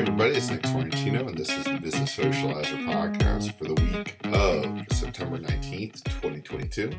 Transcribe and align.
everybody, 0.00 0.30
it's 0.30 0.50
Nick 0.50 0.62
Sorrentino, 0.62 1.28
and 1.28 1.36
this 1.36 1.50
is 1.50 1.64
the 1.64 1.78
Business 1.78 2.16
Socializer 2.16 2.86
podcast 2.86 3.52
for 3.58 3.64
the 3.64 3.74
week 3.74 4.16
of 4.32 4.96
September 4.96 5.36
19th, 5.36 6.02
2022. 6.04 6.90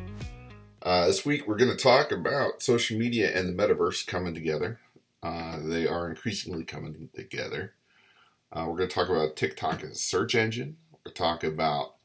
Uh, 0.84 1.08
this 1.08 1.26
week, 1.26 1.48
we're 1.48 1.58
going 1.58 1.76
to 1.76 1.84
talk 1.84 2.12
about 2.12 2.62
social 2.62 3.00
media 3.00 3.36
and 3.36 3.50
the 3.50 3.54
metaverse 3.54 4.06
coming 4.06 4.36
together. 4.36 4.79
Uh, 5.24 5.58
they 5.64 5.88
are 5.88 6.12
increasingly 6.12 6.64
coming 6.64 7.10
together. 7.16 7.73
Uh, 8.54 8.66
we're 8.68 8.77
going 8.77 8.88
to 8.88 8.93
talk 8.93 9.09
about 9.09 9.36
TikTok 9.36 9.83
as 9.83 9.89
a 9.89 9.95
search 9.95 10.36
engine. 10.36 10.77
We're 10.91 10.99
going 11.05 11.15
to 11.15 11.21
talk 11.23 11.43
about 11.43 11.95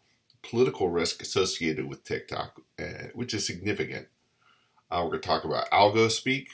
political 0.43 0.89
risk 0.89 1.21
associated 1.21 1.91
with 1.91 2.05
TikTok, 2.05 2.63
uh, 2.79 3.09
which 3.13 3.35
is 3.35 3.47
significant. 3.47 4.09
Uh, 4.91 5.03
we're 5.05 5.11
going 5.11 5.21
to 5.21 5.29
talk 5.29 5.45
about 5.45 5.71
algo 5.71 6.11
speak. 6.11 6.49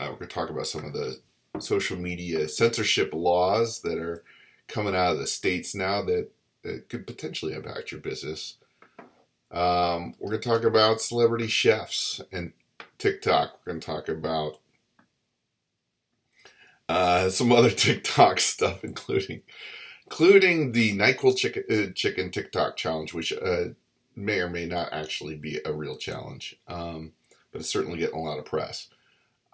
Uh, 0.00 0.06
we're 0.10 0.16
going 0.16 0.28
to 0.28 0.34
talk 0.34 0.50
about 0.50 0.66
some 0.66 0.84
of 0.84 0.92
the 0.92 1.20
social 1.60 1.96
media 1.96 2.48
censorship 2.48 3.10
laws 3.12 3.80
that 3.80 3.98
are 3.98 4.22
coming 4.68 4.94
out 4.94 5.12
of 5.12 5.18
the 5.18 5.26
states 5.26 5.74
now 5.74 6.02
that, 6.02 6.28
that 6.62 6.88
could 6.88 7.06
potentially 7.06 7.54
impact 7.54 7.92
your 7.92 8.00
business. 8.00 8.56
Um, 9.50 10.14
we're 10.18 10.30
going 10.30 10.42
to 10.42 10.48
talk 10.48 10.64
about 10.64 11.00
celebrity 11.00 11.46
chefs 11.46 12.20
and 12.32 12.52
TikTok. 12.98 13.60
We're 13.64 13.72
going 13.72 13.80
to 13.80 13.86
talk 13.86 14.08
about 14.08 14.58
uh, 16.88 17.30
some 17.30 17.52
other 17.52 17.70
TikTok 17.70 18.40
stuff, 18.40 18.84
including 18.84 19.42
including 20.06 20.72
the 20.72 20.96
Nyquil 20.96 21.36
chicken, 21.36 21.64
uh, 21.70 21.92
chicken 21.92 22.30
TikTok 22.30 22.76
challenge, 22.76 23.12
which 23.12 23.32
uh, 23.32 23.66
may 24.14 24.40
or 24.40 24.48
may 24.48 24.66
not 24.66 24.92
actually 24.92 25.36
be 25.36 25.60
a 25.64 25.72
real 25.72 25.96
challenge, 25.96 26.56
um, 26.68 27.12
but 27.52 27.60
it's 27.60 27.70
certainly 27.70 27.98
getting 27.98 28.18
a 28.18 28.22
lot 28.22 28.38
of 28.38 28.44
press. 28.44 28.88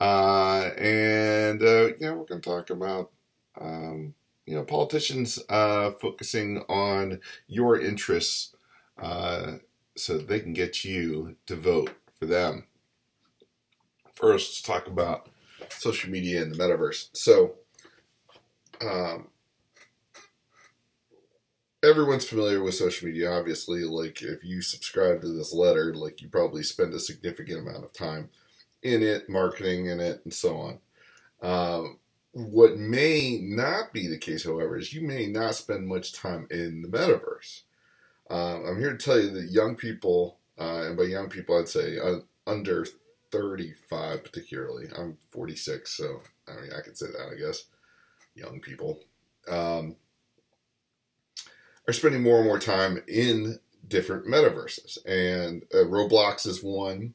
Uh, 0.03 0.73
and 0.79 1.63
uh, 1.63 1.87
you 1.87 1.97
know, 2.01 2.15
we're 2.15 2.25
going 2.25 2.41
to 2.41 2.51
talk 2.51 2.71
about 2.71 3.13
um, 3.61 4.13
you 4.47 4.57
know 4.57 4.65
politicians 4.65 5.39
uh, 5.49 5.93
focusing 5.93 6.59
on 6.69 7.21
your 7.47 7.81
interests 7.81 8.53
uh, 9.01 9.53
so 9.97 10.19
they 10.19 10.41
can 10.41 10.55
get 10.55 10.85
you 10.85 11.37
to 11.47 11.55
vote 11.55 11.95
for 12.19 12.27
them. 12.27 12.65
First, 14.13 14.51
let's 14.51 14.63
talk 14.63 14.89
about 14.89 15.29
social 15.69 16.11
media 16.11 16.43
and 16.43 16.53
the 16.53 16.59
metaverse. 16.59 17.11
So, 17.13 17.55
um, 18.81 19.29
everyone's 21.85 22.25
familiar 22.25 22.61
with 22.61 22.75
social 22.75 23.07
media. 23.07 23.31
Obviously, 23.31 23.85
like 23.85 24.21
if 24.21 24.43
you 24.43 24.63
subscribe 24.63 25.21
to 25.21 25.29
this 25.29 25.55
letter, 25.55 25.95
like 25.95 26.21
you 26.21 26.29
probably 26.29 26.65
spend 26.65 26.93
a 26.93 26.99
significant 26.99 27.61
amount 27.61 27.85
of 27.85 27.93
time 27.93 28.31
in 28.83 29.03
it, 29.03 29.29
marketing 29.29 29.87
in 29.87 30.01
it, 30.01 30.21
and 30.25 30.33
so 30.33 30.57
on. 30.57 30.79
Um, 31.43 31.99
what 32.33 32.79
may 32.79 33.39
not 33.43 33.93
be 33.93 34.07
the 34.07 34.19
case, 34.19 34.45
however, 34.45 34.79
is 34.79 34.93
you 34.93 35.07
may 35.07 35.27
not 35.27 35.55
spend 35.55 35.87
much 35.87 36.13
time 36.13 36.47
in 36.51 36.83
the 36.83 36.89
metaverse. 36.89 37.63
Um, 38.31 38.65
I'm 38.67 38.79
here 38.79 38.97
to 38.97 39.05
tell 39.05 39.21
you 39.21 39.31
that 39.31 39.51
young 39.51 39.77
people, 39.77 40.39
uh, 40.59 40.85
and 40.87 40.97
by 40.97 41.05
young 41.05 41.29
people, 41.29 41.59
I'd 41.59 41.69
say 41.69 41.99
uh, 41.99 42.21
under 42.47 42.87
35 43.33 44.23
particularly. 44.23 44.89
I'm 44.97 45.19
46, 45.31 45.91
so 45.91 46.23
I 46.49 46.61
mean, 46.61 46.71
I 46.77 46.81
can 46.83 46.95
say 46.95 47.07
that, 47.07 47.31
I 47.33 47.39
guess. 47.39 47.65
Young 48.35 48.61
people 48.61 49.01
um, 49.51 49.97
are 51.87 51.93
spending 51.93 52.23
more 52.23 52.39
and 52.39 52.47
more 52.47 52.59
time 52.59 53.03
in 53.07 53.59
different 53.89 54.27
metaverses, 54.27 54.97
and 55.05 55.65
uh, 55.75 55.85
Roblox 55.85 56.47
is 56.47 56.63
one. 56.63 57.13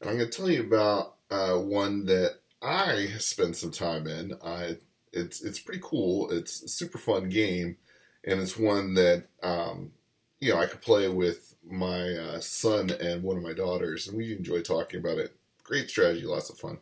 And 0.00 0.10
I'm 0.10 0.16
going 0.16 0.30
to 0.30 0.36
tell 0.36 0.50
you 0.50 0.62
about 0.62 1.16
uh, 1.30 1.56
one 1.56 2.06
that 2.06 2.36
I 2.62 3.08
spent 3.18 3.56
some 3.56 3.70
time 3.70 4.06
in. 4.06 4.34
I 4.44 4.76
it's 5.12 5.42
it's 5.42 5.58
pretty 5.58 5.80
cool. 5.82 6.30
It's 6.30 6.62
a 6.62 6.68
super 6.68 6.98
fun 6.98 7.28
game, 7.28 7.76
and 8.24 8.40
it's 8.40 8.56
one 8.56 8.94
that 8.94 9.24
um, 9.42 9.92
you 10.40 10.52
know 10.52 10.60
I 10.60 10.66
could 10.66 10.82
play 10.82 11.08
with 11.08 11.54
my 11.68 12.12
uh, 12.12 12.40
son 12.40 12.90
and 12.90 13.22
one 13.22 13.36
of 13.36 13.42
my 13.42 13.52
daughters, 13.52 14.08
and 14.08 14.16
we 14.16 14.32
enjoy 14.32 14.62
talking 14.62 15.00
about 15.00 15.18
it. 15.18 15.34
Great 15.64 15.90
strategy, 15.90 16.24
lots 16.24 16.50
of 16.50 16.58
fun. 16.58 16.78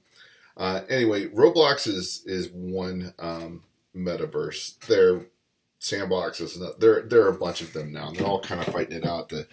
Uh, 0.57 0.83
anyway, 0.89 1.27
Roblox 1.27 1.87
is 1.87 2.23
is 2.27 2.49
one 2.51 3.15
um, 3.19 3.63
metaverse. 3.95 4.79
They're 4.87 5.27
sandboxes. 5.81 6.79
There 6.79 7.03
there 7.03 7.23
are 7.23 7.35
a 7.35 7.39
bunch 7.39 7.61
of 7.61 7.73
them 7.73 7.93
now. 7.93 8.11
They're 8.11 8.27
all 8.27 8.41
kind 8.41 8.61
of 8.61 8.73
fighting 8.73 8.97
it 8.97 9.07
out 9.07 9.29
to 9.31 9.47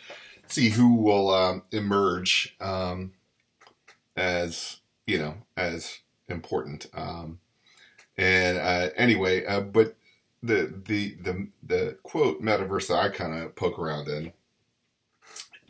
see 0.47 0.69
who 0.69 0.95
will 0.95 1.29
um, 1.33 1.63
emerge 1.71 2.55
um, 2.59 3.13
as 4.15 4.77
you 5.05 5.17
know 5.17 5.35
as 5.57 5.99
important. 6.27 6.87
Um, 6.93 7.39
and 8.17 8.57
uh, 8.57 8.89
anyway, 8.95 9.45
uh, 9.45 9.61
but 9.61 9.95
the 10.41 10.73
the 10.85 11.15
the 11.21 11.47
the 11.63 11.97
quote 12.03 12.41
metaverse 12.41 12.87
that 12.87 12.99
I 12.99 13.09
kind 13.09 13.33
of 13.33 13.55
poke 13.55 13.79
around 13.79 14.07
in 14.07 14.33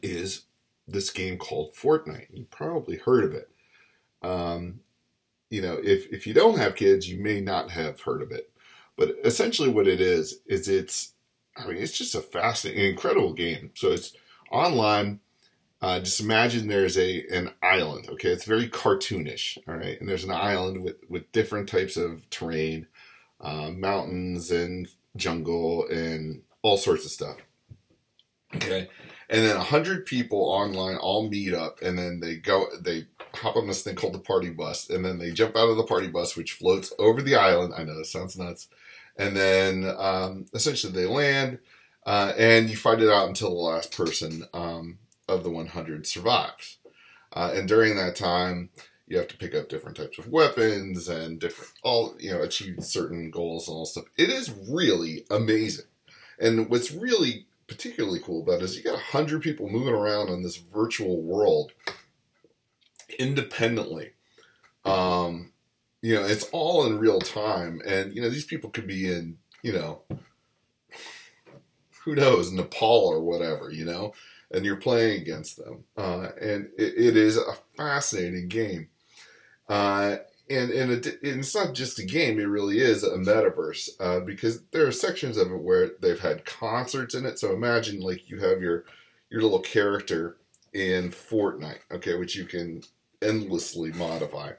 is 0.02 0.44
this 0.88 1.10
game 1.10 1.38
called 1.38 1.74
Fortnite. 1.74 2.28
You 2.34 2.46
probably 2.50 2.98
heard 2.98 3.24
of 3.24 3.34
it. 3.34 3.50
Um, 4.22 4.82
you 5.50 5.62
know, 5.62 5.80
if 5.82 6.12
if 6.12 6.26
you 6.28 6.34
don't 6.34 6.58
have 6.58 6.76
kids, 6.76 7.08
you 7.08 7.22
may 7.22 7.40
not 7.40 7.72
have 7.72 8.02
heard 8.02 8.22
of 8.22 8.32
it. 8.32 8.50
But 8.98 9.16
essentially, 9.24 9.70
what 9.70 9.88
it 9.88 10.02
is 10.02 10.40
is 10.46 10.68
it's 10.68 11.14
I 11.56 11.68
mean 11.68 11.78
it's 11.78 11.98
just 11.98 12.16
a 12.16 12.22
fascinating, 12.22 12.86
incredible 12.86 13.34
game. 13.34 13.72
So 13.76 13.92
it's 13.92 14.14
online. 14.52 15.20
Uh, 15.84 16.00
just 16.00 16.22
imagine 16.22 16.70
there's 16.70 16.98
a 16.98 17.26
an 17.28 17.52
island. 17.62 18.08
Okay, 18.10 18.30
it's 18.30 18.46
very 18.46 18.70
cartoonish. 18.70 19.58
All 19.68 19.76
right, 19.76 20.00
and 20.00 20.08
there's 20.08 20.24
an 20.24 20.32
island 20.32 20.82
with 20.82 20.96
with 21.10 21.30
different 21.34 21.68
types 21.68 21.98
of 21.98 22.30
terrain, 22.30 22.88
uh, 23.42 23.70
mountains 23.70 24.50
and 24.50 24.88
jungle 25.18 25.86
and 25.90 26.42
all 26.62 26.78
sorts 26.78 27.04
of 27.04 27.12
stuff. 27.12 27.36
Okay, 28.56 28.88
and 29.30 29.46
then 29.46 29.58
a 29.58 29.64
hundred 29.64 30.06
people 30.06 30.40
online 30.40 30.96
all 30.96 31.28
meet 31.28 31.54
up, 31.54 31.82
and 31.82 31.98
then 32.00 32.22
they 32.22 32.38
go 32.38 32.68
they 32.80 33.08
hop 33.34 33.58
on 33.58 33.68
this 33.68 33.84
thing 33.84 33.96
called 33.96 34.14
the 34.14 34.20
party 34.20 34.52
bus, 34.52 34.90
and 34.90 35.04
then 35.04 35.20
they 35.20 35.32
jump 35.32 35.58
out 35.58 35.68
of 35.68 35.76
the 35.76 35.84
party 35.84 36.08
bus, 36.08 36.38
which 36.38 36.54
floats 36.54 36.94
over 36.98 37.22
the 37.22 37.36
island. 37.36 37.74
I 37.76 37.84
know 37.84 37.98
this 37.98 38.10
sounds 38.10 38.38
nuts, 38.38 38.70
and 39.18 39.36
then 39.36 39.94
um, 39.98 40.46
essentially 40.54 40.94
they 40.94 41.08
land, 41.08 41.60
uh, 42.06 42.32
and 42.38 42.70
you 42.70 42.78
fight 42.78 43.02
it 43.02 43.10
out 43.10 43.28
until 43.28 43.50
the 43.50 43.56
last 43.56 43.92
person. 43.98 44.46
Um, 44.54 45.00
of 45.34 45.44
the 45.44 45.50
100 45.50 46.08
survives. 46.08 46.78
Uh, 47.32 47.52
and 47.56 47.68
during 47.68 47.96
that 47.96 48.16
time, 48.16 48.70
you 49.08 49.18
have 49.18 49.28
to 49.28 49.38
pick 49.38 49.54
up 49.54 49.70
different 49.70 49.98
types 49.98 50.18
of 50.18 50.28
weapons 50.28 51.08
and 51.08 51.40
different, 51.40 51.72
all, 51.84 52.16
you 52.20 52.32
know, 52.32 52.42
achieve 52.42 52.78
certain 52.82 53.30
goals 53.32 53.68
and 53.68 53.76
all 53.76 53.86
stuff. 53.86 54.06
It 54.18 54.30
is 54.30 54.54
really 54.70 55.26
amazing. 55.30 55.86
And 56.40 56.70
what's 56.70 56.92
really 56.92 57.46
particularly 57.68 58.20
cool 58.20 58.44
about 58.44 58.62
it 58.62 58.64
is 58.64 58.78
you 58.78 58.84
got 58.84 58.94
100 58.94 59.42
people 59.42 59.70
moving 59.70 59.94
around 59.94 60.30
in 60.30 60.44
this 60.44 60.58
virtual 60.58 61.22
world 61.22 61.72
independently. 63.20 64.12
Um, 64.86 65.52
you 66.02 66.16
know, 66.16 66.26
it's 66.26 66.50
all 66.52 66.86
in 66.86 67.00
real 67.00 67.20
time. 67.20 67.82
And, 67.86 68.14
you 68.16 68.22
know, 68.22 68.30
these 68.30 68.46
people 68.46 68.70
could 68.70 68.88
be 68.88 69.12
in, 69.12 69.38
you 69.62 69.74
know, 69.74 70.02
who 72.04 72.16
knows, 72.16 72.52
Nepal 72.52 73.08
or 73.08 73.22
whatever, 73.22 73.72
you 73.72 73.86
know? 73.86 74.14
And 74.54 74.64
you're 74.64 74.76
playing 74.76 75.22
against 75.22 75.58
them. 75.58 75.84
Uh, 75.98 76.30
and 76.40 76.70
it, 76.78 76.94
it 76.96 77.18
is 77.18 77.38
a 77.38 77.58
fascinating 77.76 78.48
game. 78.48 78.88
Uh, 79.68 80.18
and 80.50 80.72
and, 80.72 80.92
it, 80.92 81.06
and, 81.24 81.40
it's 81.40 81.56
not 81.56 81.74
just 81.74 82.00
a 82.00 82.06
game; 82.06 82.40
it 82.40 82.44
really 82.44 82.80
is 82.80 83.04
a 83.04 83.18
metaverse 83.18 83.90
uh, 84.00 84.20
because 84.20 84.62
there 84.72 84.86
are 84.86 84.92
sections 84.92 85.38
of 85.38 85.52
it 85.52 85.62
where 85.62 85.92
they've 86.02 86.20
had 86.20 86.46
concerts 86.46 87.16
in 87.16 87.26
it. 87.26 87.40
So 87.40 87.54
imagine 87.54 88.02
like 88.02 88.30
you 88.30 88.40
have 88.40 88.62
your 88.62 88.84
your 89.30 89.42
little 89.42 89.60
character 89.60 90.38
in 90.74 91.12
Fortnite, 91.12 91.80
okay, 91.92 92.16
which 92.16 92.36
you 92.36 92.46
can 92.46 92.84
endlessly 93.22 93.92
modify. 93.94 94.52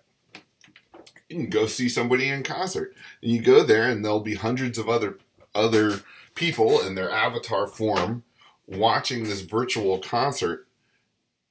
You 1.28 1.36
can 1.36 1.50
go 1.50 1.66
see 1.66 1.88
somebody 1.88 2.28
in 2.28 2.42
concert, 2.42 2.94
and 3.22 3.30
you 3.30 3.42
go 3.42 3.62
there, 3.62 3.88
and 3.88 4.04
there'll 4.04 4.20
be 4.20 4.34
hundreds 4.34 4.78
of 4.78 4.88
other 4.88 5.18
other 5.54 6.00
people 6.34 6.80
in 6.80 6.94
their 6.94 7.10
avatar 7.10 7.68
form 7.68 8.24
watching 8.66 9.24
this 9.24 9.42
virtual 9.42 9.98
concert, 9.98 10.66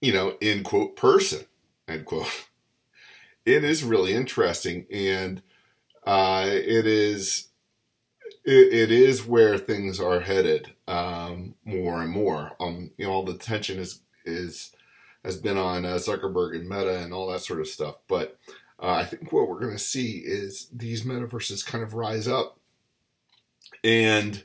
you 0.01 0.13
know, 0.13 0.37
in 0.41 0.63
quote 0.63 0.95
person, 0.95 1.45
end 1.87 2.05
quote. 2.05 2.27
It 3.45 3.63
is 3.65 3.83
really 3.83 4.13
interesting, 4.13 4.85
and 4.89 5.41
uh, 6.05 6.45
it 6.47 6.87
is 6.87 7.49
it, 8.45 8.73
it 8.73 8.91
is 8.91 9.25
where 9.25 9.57
things 9.57 9.99
are 9.99 10.19
headed 10.19 10.73
um, 10.87 11.55
more 11.65 12.01
and 12.01 12.11
more. 12.11 12.53
Um, 12.59 12.91
you 12.97 13.05
know, 13.05 13.11
all 13.11 13.23
the 13.23 13.37
tension 13.37 13.79
is 13.79 14.01
is 14.25 14.71
has 15.23 15.37
been 15.37 15.57
on 15.57 15.85
uh, 15.85 15.95
Zuckerberg 15.95 16.55
and 16.55 16.67
Meta 16.67 16.99
and 16.99 17.13
all 17.13 17.27
that 17.31 17.41
sort 17.41 17.61
of 17.61 17.67
stuff. 17.67 17.95
But 18.07 18.37
uh, 18.81 18.91
I 18.91 19.05
think 19.05 19.31
what 19.31 19.47
we're 19.47 19.59
going 19.59 19.73
to 19.73 19.79
see 19.79 20.17
is 20.25 20.67
these 20.73 21.03
metaverses 21.03 21.65
kind 21.65 21.83
of 21.83 21.93
rise 21.93 22.27
up, 22.27 22.59
and 23.83 24.43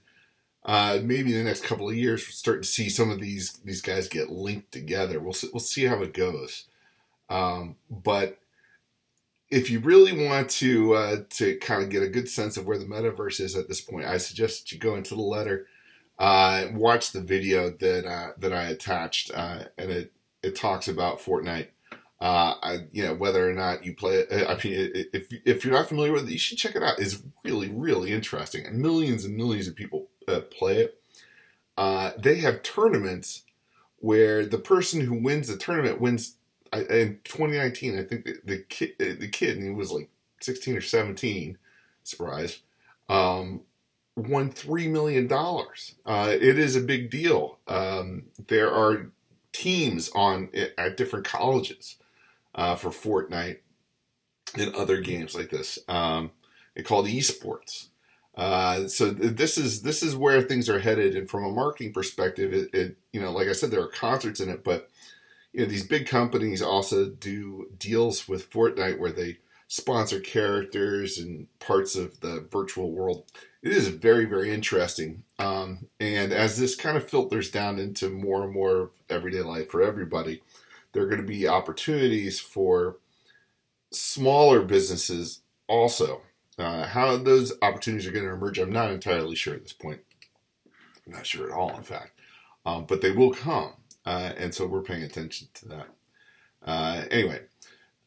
uh, 0.69 1.01
maybe 1.03 1.33
in 1.33 1.39
the 1.39 1.45
next 1.45 1.65
couple 1.65 1.89
of 1.89 1.97
years 1.97 2.27
we'll 2.27 2.33
start 2.33 2.63
to 2.63 2.69
see 2.69 2.91
some 2.91 3.11
of 3.11 3.19
these 3.19 3.55
these 3.65 3.81
guys 3.81 4.07
get 4.07 4.29
linked 4.29 4.71
together. 4.71 5.19
We'll 5.19 5.33
see, 5.33 5.49
we'll 5.51 5.61
see 5.61 5.87
how 5.87 6.03
it 6.03 6.13
goes. 6.13 6.67
Um, 7.31 7.77
but 7.91 8.39
if 9.51 9.71
you 9.71 9.81
really 9.81 10.27
want 10.27 10.51
to 10.51 10.93
uh, 10.93 11.17
to 11.31 11.57
kind 11.57 11.83
of 11.83 11.89
get 11.89 12.03
a 12.03 12.09
good 12.09 12.29
sense 12.29 12.59
of 12.59 12.67
where 12.67 12.77
the 12.77 12.85
metaverse 12.85 13.41
is 13.41 13.57
at 13.57 13.67
this 13.67 13.81
point, 13.81 14.05
I 14.05 14.19
suggest 14.19 14.71
you 14.71 14.79
go 14.79 14.95
into 14.95 15.15
the 15.15 15.23
letter, 15.23 15.67
uh, 16.19 16.67
watch 16.75 17.13
the 17.13 17.23
video 17.23 17.71
that 17.71 18.07
uh, 18.07 18.33
that 18.37 18.53
I 18.53 18.65
attached, 18.65 19.31
uh, 19.33 19.65
and 19.79 19.91
it 19.91 20.13
it 20.43 20.55
talks 20.55 20.87
about 20.87 21.19
Fortnite. 21.19 21.69
Uh, 22.21 22.55
I, 22.63 22.79
you 22.93 23.05
know 23.05 23.15
whether 23.15 23.49
or 23.49 23.55
not 23.55 23.87
you 23.87 23.95
play 23.95 24.17
it. 24.17 24.29
I 24.31 24.53
mean, 24.63 24.91
if 25.15 25.33
if 25.47 25.65
you're 25.65 25.73
not 25.73 25.89
familiar 25.89 26.13
with 26.13 26.29
it, 26.29 26.33
you 26.33 26.39
should 26.39 26.59
check 26.59 26.77
it 26.77 26.83
out. 26.83 26.99
It's 26.99 27.23
really 27.43 27.71
really 27.71 28.13
interesting, 28.13 28.67
and 28.67 28.79
millions 28.83 29.25
and 29.25 29.35
millions 29.35 29.67
of 29.67 29.75
people 29.75 30.09
uh, 30.29 30.41
play 30.41 30.79
it. 30.79 31.01
they 32.19 32.37
have 32.37 32.63
tournaments 32.63 33.43
where 34.01 34.47
the 34.47 34.59
person 34.59 35.01
who 35.03 35.15
wins 35.15 35.49
the 35.49 35.57
tournament 35.57 36.01
wins 36.01 36.37
I, 36.73 36.81
in 36.81 37.21
2019, 37.25 37.99
I 37.99 38.03
think 38.03 38.25
the, 38.25 38.37
the 38.45 38.59
kid, 38.59 38.95
the 38.99 39.29
kid, 39.29 39.57
and 39.57 39.65
he 39.65 39.71
was 39.71 39.91
like 39.91 40.11
16 40.41 40.77
or 40.77 40.81
17, 40.81 41.59
surprise, 42.05 42.61
um, 43.09 43.63
won 44.17 44.51
three 44.51 44.89
million 44.89 45.27
dollars. 45.27 45.95
Uh, 46.05 46.29
it 46.31 46.59
is 46.59 46.77
a 46.77 46.81
big 46.81 47.11
deal. 47.11 47.59
Um, 47.67 48.25
there 48.49 48.71
are 48.71 49.07
teams 49.53 50.11
on 50.15 50.51
at 50.77 50.97
different 50.97 51.25
colleges 51.25 51.97
uh, 52.55 52.75
for 52.75 52.91
Fortnite 52.91 53.59
and 54.57 54.75
other 54.75 55.01
games 55.01 55.35
like 55.35 55.51
this. 55.51 55.79
Um, 55.89 56.33
they 56.75 56.83
called 56.83 57.07
esports. 57.07 57.88
Uh, 58.39 58.87
so 58.87 59.11
this 59.11 59.59
is 59.59 59.83
this 59.83 60.01
is 60.01 60.15
where 60.15 60.41
things 60.41 60.69
are 60.69 60.79
headed, 60.79 61.17
and 61.17 61.29
from 61.29 61.45
a 61.45 61.51
marketing 61.51 61.93
perspective, 61.93 62.55
it, 62.55 62.71
it 62.73 62.97
you 63.13 63.21
know, 63.21 63.33
like 63.33 63.49
I 63.49 63.53
said, 63.53 63.73
there 63.73 63.83
are 63.83 63.89
concerts 63.89 64.39
in 64.39 64.49
it, 64.49 64.63
but 64.63 64.89
you 65.53 65.61
know, 65.61 65.67
these 65.67 65.87
big 65.87 66.07
companies 66.07 66.63
also 66.63 67.09
do 67.09 67.69
deals 67.77 68.29
with 68.29 68.49
Fortnite 68.49 69.01
where 69.01 69.11
they 69.11 69.39
sponsor 69.67 70.21
characters 70.21 71.19
and 71.19 71.49
parts 71.59 71.97
of 71.97 72.21
the 72.21 72.47
virtual 72.51 72.93
world. 72.93 73.25
It 73.61 73.73
is 73.73 73.89
very, 73.89 74.25
very 74.25 74.55
interesting. 74.55 75.25
Um, 75.41 75.89
and 75.99 76.33
as 76.33 76.59
this 76.59 76.77
kind 76.77 76.97
of 76.97 77.11
filters 77.11 77.51
down 77.51 77.79
into 77.79 78.09
more 78.09 78.45
and 78.45 78.53
more 78.53 78.93
everyday 79.11 79.43
life 79.43 79.69
for 79.71 79.83
everybody, 79.83 80.43
there 80.93 81.03
are 81.03 81.09
going 81.09 81.21
to 81.21 81.27
be 81.27 81.49
opportunities 81.49 82.39
for 82.41 82.99
smaller 83.93 84.63
businesses 84.63 85.41
also. 85.67 86.23
Uh, 86.59 86.87
how 86.87 87.17
those 87.17 87.53
opportunities 87.63 88.07
are 88.07 88.11
going 88.11 88.25
to 88.25 88.33
emerge, 88.33 88.59
I'm 88.59 88.73
not 88.73 88.91
entirely 88.91 89.37
sure 89.37 89.55
at 89.55 89.63
this 89.63 89.73
point. 89.73 90.01
I'm 91.07 91.13
not 91.13 91.27
sure 91.27 91.47
at 91.47 91.57
all, 91.57 91.77
in 91.77 91.85
fact. 91.85 92.13
Um, 92.67 92.85
but 92.85 93.01
they 93.01 93.13
will 93.13 93.33
come. 93.33 93.75
Uh, 94.05 94.33
and 94.37 94.55
so 94.55 94.67
we're 94.67 94.83
paying 94.83 95.03
attention 95.03 95.49
to 95.55 95.69
that. 95.69 95.87
Uh, 96.65 97.05
anyway, 97.11 97.43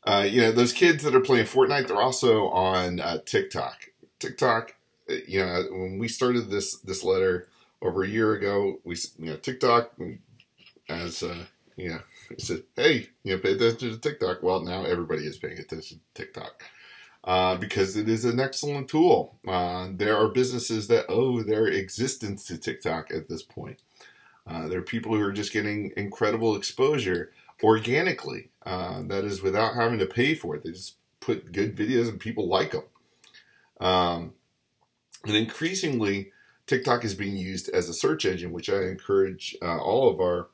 uh, 0.04 0.28
you 0.30 0.42
know, 0.42 0.52
those 0.52 0.74
kids 0.74 1.04
that 1.04 1.16
are 1.16 1.22
playing 1.22 1.46
Fortnite, 1.46 1.88
they're 1.88 2.02
also 2.02 2.48
on 2.50 3.00
uh, 3.00 3.20
TikTok. 3.26 3.90
TikTok, 4.20 4.76
uh, 5.10 5.16
you 5.28 5.40
know, 5.40 5.64
when 5.72 5.98
we 5.98 6.08
started 6.08 6.50
this 6.50 6.78
this 6.80 7.04
letter 7.04 7.48
over 7.82 8.04
a 8.04 8.08
year 8.08 8.34
ago, 8.34 8.80
we, 8.84 8.96
you 9.18 9.28
know, 9.32 9.38
TikTok, 9.38 9.94
as, 10.90 11.24
uh, 11.24 11.46
you 11.76 11.90
know, 11.90 12.00
said, 12.38 12.64
hey, 12.76 13.10
you 13.24 13.36
know, 13.36 13.42
pay 13.42 13.54
attention 13.54 13.92
to 13.92 13.98
TikTok. 13.98 14.44
Well, 14.44 14.62
now 14.62 14.84
everybody 14.84 15.26
is 15.26 15.38
paying 15.38 15.58
attention 15.58 16.02
to 16.14 16.24
TikTok. 16.24 16.64
Uh, 17.24 17.56
because 17.56 17.96
it 17.96 18.10
is 18.10 18.26
an 18.26 18.40
excellent 18.40 18.88
tool. 18.88 19.38
Uh, 19.48 19.90
there 19.92 20.18
are 20.18 20.28
businesses 20.28 20.88
that 20.88 21.06
owe 21.08 21.44
their 21.44 21.68
existence 21.68 22.46
to 22.46 22.58
TikTok 22.58 23.12
at 23.12 23.30
this 23.30 23.44
point. 23.44 23.80
Uh, 24.48 24.68
there 24.68 24.80
are 24.80 24.84
people 24.84 25.16
who 25.16 25.22
are 25.22 25.32
just 25.32 25.54
getting 25.54 25.94
incredible 25.96 26.56
exposure 26.56 27.32
organically. 27.62 28.50
Uh, 28.66 29.04
that 29.04 29.24
is 29.24 29.44
without 29.44 29.76
having 29.76 30.00
to 30.00 30.08
pay 30.08 30.34
for 30.34 30.56
it. 30.56 30.64
They 30.64 30.72
just 30.72 30.96
put 31.20 31.52
good 31.52 31.76
videos 31.76 32.10
and 32.10 32.20
people 32.20 32.48
like 32.48 32.72
them. 32.72 32.84
Um, 33.80 34.34
and 35.24 35.36
increasingly, 35.36 36.32
TikTok 36.66 37.06
is 37.06 37.14
being 37.14 37.38
used 37.38 37.70
as 37.70 37.88
a 37.88 37.94
search 37.94 38.26
engine, 38.26 38.52
which 38.52 38.70
I 38.70 38.82
encourage 38.86 39.56
uh, 39.62 39.78
all 39.78 40.10
of 40.10 40.20
our 40.20 40.50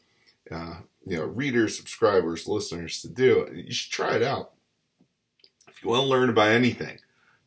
you 1.06 1.18
know 1.18 1.24
readers, 1.24 1.78
subscribers, 1.78 2.48
listeners 2.48 3.02
to 3.02 3.08
do. 3.08 3.50
You 3.54 3.72
should 3.72 3.92
try 3.92 4.16
it 4.16 4.24
out. 4.24 4.52
If 5.78 5.84
you 5.84 5.90
want 5.92 6.04
to 6.04 6.08
learn 6.08 6.30
about 6.30 6.50
anything, 6.50 6.98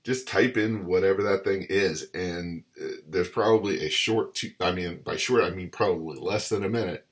just 0.05 0.29
type 0.29 0.57
in 0.57 0.87
whatever 0.87 1.23
that 1.25 1.45
thing 1.45 1.67
is, 1.69 2.09
and 2.15 2.63
uh, 2.81 2.89
there's 3.09 3.29
probably 3.29 3.85
a 3.85 3.91
short, 3.91 4.35
tu- 4.35 4.53
I 4.61 4.73
mean, 4.73 5.01
by 5.05 5.17
short, 5.17 5.43
I 5.43 5.51
mean 5.51 5.69
probably 5.71 6.19
less 6.19 6.49
than 6.49 6.65
a 6.65 6.69
minute, 6.69 7.07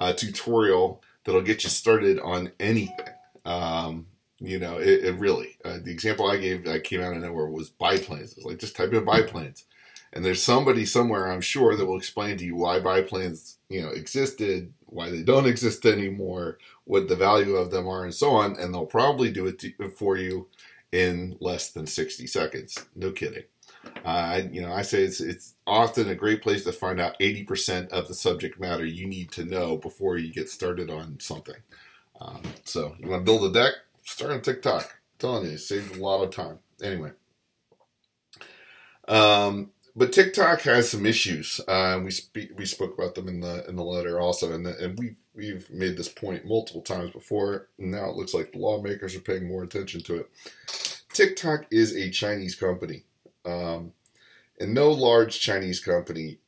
uh, 0.00 0.12
tutorial 0.12 1.02
that'll 1.24 1.42
get 1.42 1.64
you 1.64 1.70
started 1.70 2.18
on 2.18 2.52
anything. 2.58 3.06
Um, 3.44 4.06
you 4.40 4.58
know, 4.58 4.78
it, 4.78 5.04
it 5.04 5.18
really, 5.18 5.56
uh, 5.64 5.78
the 5.82 5.92
example 5.92 6.28
I 6.28 6.36
gave 6.36 6.64
that 6.64 6.84
came 6.84 7.00
out 7.00 7.14
of 7.14 7.22
nowhere 7.22 7.48
was 7.48 7.70
biplanes. 7.70 8.36
It's 8.36 8.44
like, 8.44 8.58
just 8.58 8.76
type 8.76 8.92
in 8.92 9.04
biplanes. 9.04 9.64
And 10.12 10.24
there's 10.24 10.42
somebody 10.42 10.84
somewhere, 10.84 11.30
I'm 11.30 11.40
sure, 11.40 11.76
that 11.76 11.86
will 11.86 11.96
explain 11.96 12.36
to 12.38 12.44
you 12.44 12.56
why 12.56 12.80
biplanes, 12.80 13.58
you 13.68 13.82
know, 13.82 13.88
existed, 13.88 14.72
why 14.86 15.10
they 15.10 15.22
don't 15.22 15.46
exist 15.46 15.84
anymore, 15.84 16.58
what 16.84 17.08
the 17.08 17.16
value 17.16 17.56
of 17.56 17.70
them 17.70 17.88
are, 17.88 18.04
and 18.04 18.14
so 18.14 18.30
on. 18.30 18.56
And 18.58 18.72
they'll 18.72 18.86
probably 18.86 19.30
do 19.30 19.46
it 19.46 19.58
to, 19.60 19.90
for 19.90 20.16
you 20.16 20.48
in 20.92 21.36
less 21.40 21.70
than 21.70 21.86
60 21.86 22.26
seconds. 22.26 22.86
No 22.94 23.10
kidding. 23.12 23.44
Uh, 24.04 24.42
you 24.50 24.62
know, 24.62 24.72
I 24.72 24.82
say 24.82 25.02
it's 25.02 25.20
it's 25.20 25.54
often 25.66 26.08
a 26.08 26.14
great 26.14 26.42
place 26.42 26.64
to 26.64 26.72
find 26.72 27.00
out 27.00 27.18
80% 27.18 27.88
of 27.88 28.08
the 28.08 28.14
subject 28.14 28.60
matter 28.60 28.84
you 28.84 29.06
need 29.06 29.30
to 29.32 29.44
know 29.44 29.76
before 29.76 30.16
you 30.16 30.32
get 30.32 30.48
started 30.48 30.90
on 30.90 31.18
something. 31.20 31.56
Um, 32.20 32.42
so 32.64 32.94
you 32.98 33.08
want 33.08 33.24
to 33.24 33.32
build 33.32 33.56
a 33.56 33.58
deck? 33.58 33.74
Start 34.04 34.32
on 34.32 34.42
TikTok. 34.42 34.82
I'm 34.84 35.18
telling 35.18 35.46
you, 35.46 35.52
it 35.52 35.58
saves 35.58 35.96
a 35.96 36.00
lot 36.00 36.22
of 36.22 36.30
time. 36.30 36.58
Anyway, 36.82 37.12
um, 39.08 39.70
but 39.96 40.12
TikTok 40.12 40.60
has 40.62 40.90
some 40.90 41.06
issues. 41.06 41.60
Uh, 41.66 42.00
we 42.04 42.12
we 42.56 42.66
spoke 42.66 42.96
about 42.98 43.14
them 43.14 43.28
in 43.28 43.40
the 43.40 43.66
in 43.68 43.76
the 43.76 43.82
letter 43.84 44.20
also, 44.20 44.52
and 44.52 44.66
the, 44.66 44.76
and 44.78 44.98
we 44.98 45.16
we've 45.34 45.70
made 45.70 45.96
this 45.96 46.08
point 46.08 46.46
multiple 46.46 46.82
times 46.82 47.10
before. 47.12 47.68
Now 47.78 48.10
it 48.10 48.16
looks 48.16 48.34
like 48.34 48.52
the 48.52 48.58
lawmakers 48.58 49.16
are 49.16 49.20
paying 49.20 49.48
more 49.48 49.64
attention 49.64 50.02
to 50.02 50.16
it. 50.16 50.30
TikTok 51.12 51.66
is 51.70 51.96
a 51.96 52.10
Chinese 52.10 52.54
company, 52.54 53.04
um, 53.46 53.92
and 54.60 54.74
no 54.74 54.90
large 54.90 55.40
Chinese 55.40 55.80
company 55.80 56.38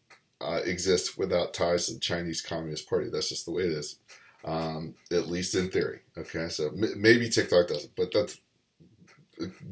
uh, 0.43 0.61
exists 0.65 1.17
without 1.17 1.55
ties 1.55 1.87
to 1.87 1.95
the 1.95 2.00
Chinese 2.00 2.43
Communist 2.43 2.89
Party. 2.89 3.09
That's 3.11 3.31
just 3.31 3.47
the 3.47 3.53
way 3.53 3.62
it 3.62 3.73
is, 3.73 3.99
um, 4.45 4.95
at 5.11 5.29
least 5.29 5.55
in 5.55 5.71
theory. 5.71 6.00
Okay, 6.19 6.49
so 6.50 6.69
m- 6.69 7.00
maybe 7.00 7.31
TikTok 7.31 7.69
doesn't, 7.69 7.97
but 7.97 8.12
that's 8.12 8.39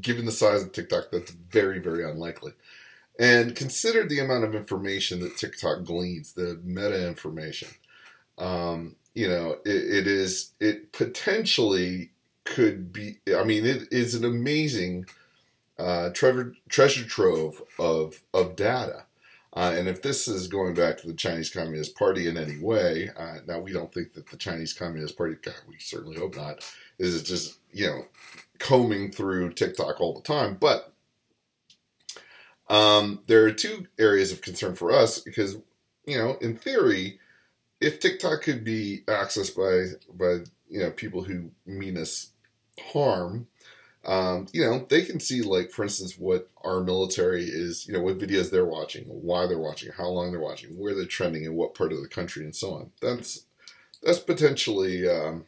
given 0.01 0.25
the 0.25 0.33
size 0.33 0.63
of 0.63 0.73
TikTok, 0.73 1.11
that's 1.13 1.31
very 1.31 1.79
very 1.79 2.05
unlikely. 2.09 2.53
And 3.19 3.57
consider 3.57 4.07
the 4.07 4.19
amount 4.19 4.45
of 4.45 4.55
information 4.55 5.21
that 5.21 5.37
TikTok 5.37 5.85
gleans, 5.85 6.35
the 6.35 6.61
meta 6.63 7.07
information. 7.07 7.69
Um, 8.37 8.97
you 9.15 9.29
know, 9.29 9.57
it, 9.65 9.71
it 9.71 10.07
is 10.07 10.53
it 10.61 10.93
potentially 10.93 12.11
could 12.45 12.93
be. 12.93 13.19
I 13.35 13.45
mean, 13.45 13.65
it 13.65 13.89
is 13.91 14.15
an 14.15 14.25
amazing 14.25 15.07
uh, 15.79 16.11
treasure 16.11 16.55
treasure 16.69 17.05
trove 17.05 17.63
of 17.79 18.23
of 18.35 18.57
data. 18.57 19.05
Uh, 19.55 19.75
and 19.75 19.89
if 19.89 20.03
this 20.03 20.29
is 20.29 20.49
going 20.49 20.75
back 20.75 20.99
to 20.99 21.07
the 21.07 21.15
Chinese 21.15 21.49
Communist 21.49 21.97
Party 21.97 22.29
in 22.29 22.37
any 22.37 22.59
way, 22.59 23.09
uh, 23.17 23.39
now 23.47 23.59
we 23.59 23.73
don't 23.73 23.93
think 23.93 24.13
that 24.13 24.27
the 24.27 24.37
Chinese 24.37 24.75
Communist 24.75 25.17
Party, 25.17 25.35
God, 25.41 25.55
we 25.67 25.77
certainly 25.79 26.19
hope 26.19 26.37
not, 26.37 26.63
is 26.99 27.23
just 27.23 27.59
you 27.73 27.87
know 27.87 28.05
combing 28.59 29.11
through 29.11 29.55
TikTok 29.55 30.01
all 30.01 30.15
the 30.15 30.21
time. 30.21 30.59
But 30.61 30.93
um, 32.69 33.21
there 33.27 33.45
are 33.45 33.53
two 33.53 33.87
areas 33.99 34.33
of 34.33 34.41
concern 34.41 34.75
for 34.75 34.93
us 34.93 35.19
because 35.21 35.57
you 36.07 36.17
know, 36.17 36.37
in 36.41 36.57
theory, 36.57 37.19
if 37.81 38.01
TikTok 38.01 38.43
could 38.43 38.65
be 38.65 39.03
accessed 39.07 39.57
by 39.57 39.99
by 40.13 40.45
you 40.69 40.81
know 40.81 40.91
people 40.91 41.25
who 41.25 41.51
mean 41.67 41.99
us 41.99 42.31
harm, 42.93 43.49
um, 44.05 44.47
you 44.53 44.65
know 44.65 44.87
they 44.89 45.03
can 45.03 45.21
see 45.21 45.43
like 45.43 45.71
for 45.71 45.83
instance 45.83 46.17
what 46.17 46.49
our 46.65 46.81
military 46.81 47.45
is, 47.45 47.87
you 47.87 47.93
know 47.93 48.01
what 48.01 48.19
videos 48.19 48.51
they're 48.51 48.65
watching, 48.65 49.05
why 49.05 49.47
they're 49.47 49.59
watching, 49.59 49.93
how 49.97 50.09
long 50.09 50.31
they're 50.31 50.41
watching, 50.41 50.79
where 50.79 50.95
they're 50.95 51.05
trending, 51.05 51.45
in 51.45 51.55
what 51.55 51.75
part 51.75 51.93
of 51.93 52.01
the 52.01 52.09
country, 52.09 52.45
and 52.45 52.55
so 52.55 52.75
on. 52.75 52.93
That's 53.03 53.45
that's 54.03 54.21
potentially 54.21 55.09
um, 55.09 55.45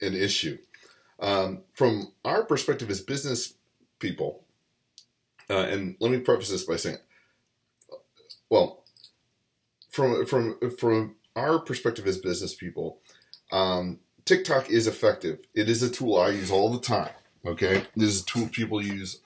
an 0.00 0.14
issue. 0.14 0.58
Um, 1.20 1.62
from 1.74 2.12
our 2.24 2.42
perspective 2.44 2.88
as 2.88 3.02
business 3.02 3.54
people, 3.98 4.44
uh, 5.50 5.66
and 5.68 5.96
let 6.00 6.12
me 6.12 6.18
preface 6.18 6.50
this 6.50 6.64
by 6.64 6.76
saying, 6.76 6.98
well, 8.48 8.84
from 9.90 10.24
from 10.26 10.58
from 10.78 11.16
our 11.36 11.58
perspective 11.58 12.06
as 12.06 12.18
business 12.18 12.54
people, 12.54 13.00
um, 13.52 13.98
TikTok 14.24 14.70
is 14.70 14.86
effective. 14.86 15.40
It 15.54 15.68
is 15.68 15.82
a 15.82 15.90
tool 15.90 16.16
I 16.16 16.30
use 16.30 16.50
all 16.50 16.70
the 16.70 16.80
time. 16.80 17.10
Okay, 17.44 17.84
this 17.96 18.10
is 18.10 18.22
a 18.22 18.26
tool 18.26 18.48
people 18.48 18.82
use. 18.82 19.20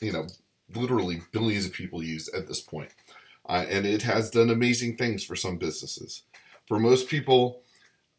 You 0.00 0.12
know, 0.12 0.26
literally 0.74 1.22
billions 1.32 1.66
of 1.66 1.72
people 1.72 2.02
use 2.02 2.28
at 2.30 2.48
this 2.48 2.60
point, 2.60 2.90
uh, 3.48 3.64
and 3.68 3.86
it 3.86 4.02
has 4.02 4.30
done 4.30 4.50
amazing 4.50 4.96
things 4.96 5.24
for 5.24 5.36
some 5.36 5.56
businesses. 5.56 6.22
For 6.66 6.78
most 6.78 7.08
people, 7.08 7.62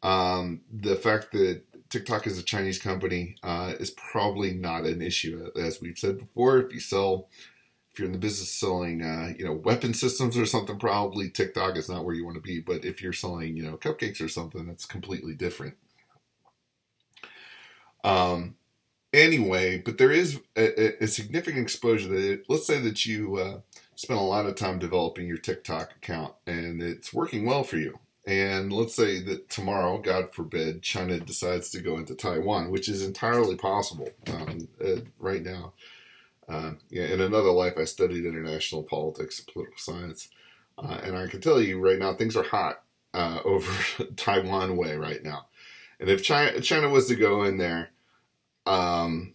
um, 0.02 0.62
the 0.72 0.96
fact 0.96 1.32
that 1.32 1.62
TikTok 1.90 2.26
is 2.26 2.38
a 2.38 2.42
Chinese 2.42 2.78
company 2.78 3.36
uh, 3.42 3.74
is 3.80 3.90
probably 3.90 4.54
not 4.54 4.84
an 4.84 5.02
issue, 5.02 5.50
as 5.56 5.80
we've 5.80 5.98
said 5.98 6.18
before. 6.18 6.58
If 6.58 6.72
you 6.72 6.80
sell, 6.80 7.28
if 7.92 7.98
you're 7.98 8.06
in 8.06 8.12
the 8.12 8.18
business 8.18 8.48
of 8.48 8.54
selling, 8.54 9.02
uh, 9.02 9.34
you 9.36 9.44
know, 9.44 9.52
weapon 9.52 9.92
systems 9.92 10.38
or 10.38 10.46
something, 10.46 10.78
probably 10.78 11.28
TikTok 11.28 11.76
is 11.76 11.88
not 11.88 12.04
where 12.04 12.14
you 12.14 12.24
want 12.24 12.36
to 12.36 12.40
be. 12.40 12.60
But 12.60 12.84
if 12.84 13.02
you're 13.02 13.12
selling, 13.12 13.56
you 13.56 13.64
know, 13.64 13.76
cupcakes 13.76 14.20
or 14.24 14.28
something, 14.28 14.66
that's 14.66 14.86
completely 14.86 15.34
different. 15.34 15.74
Um, 18.04 18.54
anyway, 19.12 19.78
but 19.78 19.98
there 19.98 20.12
is 20.12 20.40
a, 20.56 21.02
a 21.02 21.06
significant 21.08 21.62
exposure 21.62 22.08
that 22.08 22.32
it, 22.32 22.44
let's 22.48 22.66
say 22.66 22.78
that 22.80 23.04
you 23.04 23.36
uh, 23.36 23.60
spent 23.96 24.20
a 24.20 24.22
lot 24.22 24.46
of 24.46 24.54
time 24.54 24.78
developing 24.78 25.26
your 25.26 25.38
TikTok 25.38 25.96
account 25.96 26.34
and 26.46 26.80
it's 26.80 27.12
working 27.12 27.44
well 27.44 27.64
for 27.64 27.76
you. 27.76 27.98
And 28.26 28.72
let's 28.72 28.94
say 28.94 29.20
that 29.22 29.48
tomorrow, 29.48 29.98
God 29.98 30.34
forbid, 30.34 30.82
China 30.82 31.18
decides 31.18 31.70
to 31.70 31.80
go 31.80 31.96
into 31.96 32.14
Taiwan, 32.14 32.70
which 32.70 32.88
is 32.88 33.02
entirely 33.02 33.56
possible 33.56 34.10
um, 34.28 34.68
uh, 34.84 35.00
right 35.18 35.42
now. 35.42 35.72
Uh, 36.48 36.72
yeah, 36.90 37.04
in 37.04 37.20
another 37.20 37.50
life, 37.50 37.74
I 37.78 37.84
studied 37.84 38.26
international 38.26 38.82
politics 38.82 39.38
and 39.38 39.48
political 39.48 39.78
science. 39.78 40.28
Uh, 40.76 41.00
and 41.02 41.16
I 41.16 41.28
can 41.28 41.40
tell 41.40 41.60
you 41.60 41.80
right 41.80 41.98
now, 41.98 42.14
things 42.14 42.36
are 42.36 42.42
hot 42.42 42.82
uh, 43.14 43.40
over 43.44 44.04
Taiwan 44.16 44.76
way 44.76 44.96
right 44.96 45.22
now. 45.22 45.46
And 45.98 46.08
if 46.08 46.22
China, 46.22 46.60
China 46.60 46.88
was 46.88 47.06
to 47.08 47.16
go 47.16 47.44
in 47.44 47.58
there, 47.58 47.90
um, 48.66 49.34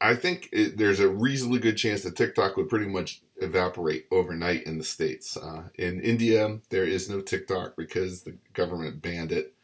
I 0.00 0.14
think 0.14 0.48
it, 0.52 0.76
there's 0.76 1.00
a 1.00 1.08
reasonably 1.08 1.58
good 1.58 1.76
chance 1.76 2.02
that 2.02 2.16
TikTok 2.16 2.56
would 2.56 2.68
pretty 2.68 2.86
much 2.86 3.22
evaporate 3.36 4.06
overnight 4.10 4.64
in 4.64 4.78
the 4.78 4.84
states. 4.84 5.36
Uh, 5.36 5.64
in 5.76 6.00
India, 6.00 6.58
there 6.70 6.84
is 6.84 7.08
no 7.08 7.20
TikTok 7.20 7.76
because 7.76 8.22
the 8.22 8.36
government 8.52 9.02
banned 9.02 9.32
it. 9.32 9.54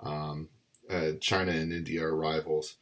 Um, 0.00 0.48
uh, 0.88 1.12
China 1.20 1.52
and 1.52 1.72
India 1.72 2.02
are 2.02 2.16
rivals. 2.16 2.76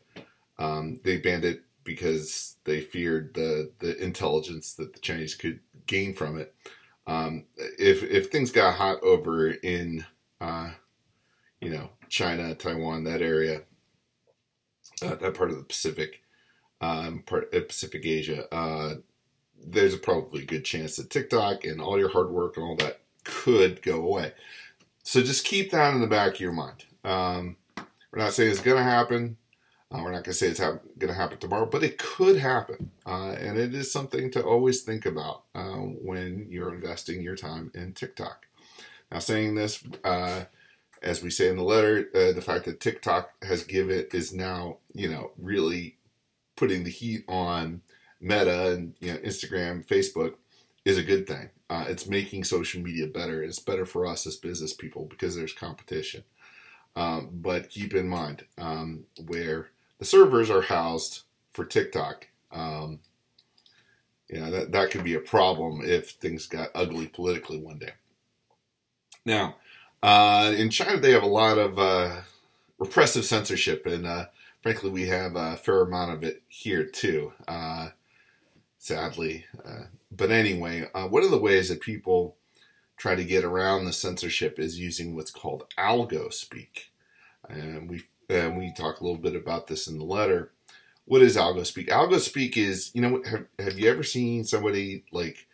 Um, 0.58 1.00
they 1.04 1.18
banned 1.18 1.44
it 1.44 1.62
because 1.84 2.56
they 2.64 2.80
feared 2.80 3.34
the 3.34 3.72
the 3.78 3.96
intelligence 4.02 4.74
that 4.74 4.92
the 4.92 5.00
Chinese 5.00 5.34
could 5.34 5.60
gain 5.86 6.14
from 6.14 6.38
it. 6.38 6.54
Um, 7.06 7.46
if 7.56 8.02
if 8.02 8.30
things 8.30 8.50
got 8.50 8.74
hot 8.74 9.02
over 9.02 9.50
in 9.50 10.04
uh, 10.40 10.70
you 11.60 11.70
know 11.70 11.90
China, 12.08 12.54
Taiwan, 12.54 13.04
that 13.04 13.22
area, 13.22 13.62
uh, 15.02 15.14
that 15.14 15.34
part 15.34 15.50
of 15.50 15.56
the 15.56 15.64
Pacific, 15.64 16.22
um, 16.80 17.22
part 17.26 17.52
of 17.54 17.68
Pacific 17.68 18.04
Asia, 18.04 18.46
there's 19.64 19.94
a 19.94 19.98
probably 19.98 20.44
good 20.44 20.64
chance 20.64 20.96
that 20.96 21.10
TikTok 21.10 21.64
and 21.64 21.80
all 21.80 21.98
your 21.98 22.10
hard 22.10 22.30
work 22.30 22.56
and 22.56 22.64
all 22.64 22.76
that 22.76 23.00
could 23.24 23.82
go 23.82 24.02
away. 24.02 24.32
So 25.02 25.22
just 25.22 25.44
keep 25.44 25.70
that 25.70 25.94
in 25.94 26.00
the 26.00 26.06
back 26.06 26.34
of 26.34 26.40
your 26.40 26.52
mind. 26.52 26.84
Um, 27.04 27.56
we're 28.12 28.22
not 28.22 28.32
saying 28.32 28.50
it's 28.50 28.60
going 28.60 28.76
to 28.76 28.82
happen. 28.82 29.36
Uh, 29.90 30.00
we're 30.02 30.12
not 30.12 30.24
going 30.24 30.24
to 30.24 30.34
say 30.34 30.48
it's 30.48 30.60
going 30.60 30.80
to 31.00 31.14
happen 31.14 31.38
tomorrow, 31.38 31.64
but 31.64 31.82
it 31.82 31.98
could 31.98 32.36
happen. 32.36 32.90
Uh, 33.06 33.30
and 33.30 33.56
it 33.56 33.74
is 33.74 33.90
something 33.90 34.30
to 34.30 34.42
always 34.42 34.82
think 34.82 35.06
about 35.06 35.44
uh, 35.54 35.76
when 35.76 36.46
you're 36.50 36.74
investing 36.74 37.22
your 37.22 37.36
time 37.36 37.70
in 37.74 37.94
TikTok. 37.94 38.46
Now, 39.10 39.20
saying 39.20 39.54
this, 39.54 39.82
uh, 40.04 40.44
as 41.02 41.22
we 41.22 41.30
say 41.30 41.48
in 41.48 41.56
the 41.56 41.62
letter, 41.62 42.08
uh, 42.14 42.32
the 42.32 42.42
fact 42.42 42.66
that 42.66 42.80
TikTok 42.80 43.32
has 43.42 43.64
given 43.64 44.06
is 44.12 44.34
now, 44.34 44.78
you 44.92 45.08
know, 45.08 45.30
really 45.38 45.96
putting 46.56 46.84
the 46.84 46.90
heat 46.90 47.24
on 47.28 47.80
Meta 48.20 48.72
and 48.72 48.94
you 49.00 49.12
know, 49.12 49.18
Instagram, 49.18 49.86
Facebook 49.86 50.34
is 50.84 50.98
a 50.98 51.02
good 51.02 51.26
thing. 51.26 51.50
Uh, 51.70 51.84
it's 51.88 52.06
making 52.06 52.44
social 52.44 52.80
media 52.80 53.06
better. 53.06 53.42
It's 53.42 53.58
better 53.58 53.84
for 53.84 54.06
us 54.06 54.26
as 54.26 54.36
business 54.36 54.72
people 54.72 55.04
because 55.04 55.36
there's 55.36 55.52
competition. 55.52 56.24
Um, 56.96 57.30
but 57.32 57.70
keep 57.70 57.94
in 57.94 58.08
mind 58.08 58.44
um, 58.56 59.04
where 59.26 59.68
the 59.98 60.04
servers 60.04 60.50
are 60.50 60.62
housed 60.62 61.22
for 61.52 61.64
TikTok. 61.64 62.28
Um, 62.50 63.00
you 64.28 64.40
know 64.40 64.50
that 64.50 64.72
that 64.72 64.90
could 64.90 65.04
be 65.04 65.14
a 65.14 65.20
problem 65.20 65.80
if 65.82 66.10
things 66.10 66.46
got 66.46 66.70
ugly 66.74 67.06
politically 67.06 67.58
one 67.58 67.78
day. 67.78 67.92
Now, 69.24 69.56
uh, 70.02 70.54
in 70.56 70.70
China, 70.70 70.98
they 70.98 71.12
have 71.12 71.22
a 71.22 71.26
lot 71.26 71.58
of 71.58 71.78
uh, 71.78 72.20
repressive 72.78 73.24
censorship, 73.24 73.86
and 73.86 74.06
uh, 74.06 74.26
frankly, 74.62 74.90
we 74.90 75.06
have 75.06 75.36
a 75.36 75.56
fair 75.56 75.82
amount 75.82 76.12
of 76.12 76.24
it 76.24 76.42
here 76.48 76.84
too. 76.84 77.32
Uh, 77.46 77.90
sadly. 78.78 79.44
Uh, 79.64 79.84
but 80.10 80.30
anyway, 80.30 80.88
uh, 80.94 81.06
one 81.06 81.24
of 81.24 81.30
the 81.30 81.38
ways 81.38 81.68
that 81.68 81.80
people 81.80 82.36
try 82.96 83.14
to 83.14 83.24
get 83.24 83.44
around 83.44 83.84
the 83.84 83.92
censorship 83.92 84.58
is 84.58 84.78
using 84.78 85.14
what's 85.14 85.30
called 85.30 85.64
algo 85.78 86.32
speak. 86.32 86.90
And 87.48 87.88
we 87.88 88.02
and 88.28 88.58
we 88.58 88.72
talk 88.72 89.00
a 89.00 89.04
little 89.04 89.20
bit 89.20 89.36
about 89.36 89.66
this 89.68 89.86
in 89.86 89.98
the 89.98 90.04
letter. 90.04 90.52
What 91.06 91.22
is 91.22 91.36
algo 91.36 91.64
speak? 91.64 91.88
Algo 91.88 92.18
speak 92.18 92.58
is, 92.58 92.90
you 92.92 93.00
know, 93.00 93.22
have, 93.24 93.46
have 93.58 93.78
you 93.78 93.88
ever 93.88 94.02
seen 94.02 94.44
somebody 94.44 95.04
like, 95.10 95.46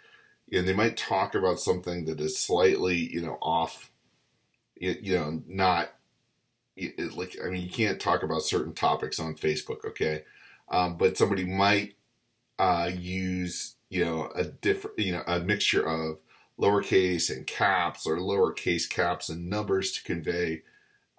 you 0.46 0.58
know, 0.58 0.66
they 0.66 0.74
might 0.74 0.96
talk 0.96 1.36
about 1.36 1.60
something 1.60 2.06
that 2.06 2.20
is 2.20 2.36
slightly, 2.36 2.96
you 2.96 3.22
know, 3.22 3.38
off, 3.40 3.92
you, 4.74 5.14
know, 5.14 5.40
not 5.46 5.90
it, 6.76 7.16
like, 7.16 7.36
I 7.44 7.50
mean, 7.50 7.62
you 7.62 7.70
can't 7.70 8.00
talk 8.00 8.24
about 8.24 8.42
certain 8.42 8.72
topics 8.74 9.20
on 9.20 9.36
Facebook, 9.36 9.84
okay? 9.84 10.24
Um, 10.68 10.96
but 10.96 11.16
somebody 11.16 11.44
might 11.44 11.94
uh, 12.58 12.90
use 12.92 13.76
you 13.90 14.04
know 14.04 14.30
a 14.34 14.44
different 14.44 14.98
you 14.98 15.12
know 15.12 15.22
a 15.26 15.40
mixture 15.40 15.86
of 15.86 16.18
lowercase 16.58 17.34
and 17.34 17.46
caps 17.46 18.06
or 18.06 18.16
lowercase 18.16 18.88
caps 18.88 19.28
and 19.28 19.48
numbers 19.48 19.92
to 19.92 20.02
convey 20.04 20.62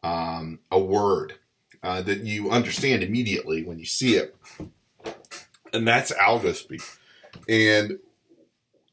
um, 0.04 0.60
a 0.72 0.80
word 0.80 1.36
uh, 1.84 2.02
that 2.02 2.20
you 2.20 2.50
understand 2.50 3.04
immediately 3.04 3.64
when 3.64 3.80
you 3.80 3.86
see 3.86 4.16
it, 4.16 4.36
and 5.74 5.88
that's 5.88 6.12
algo 6.12 6.54
speak, 6.56 6.82
and 7.48 8.00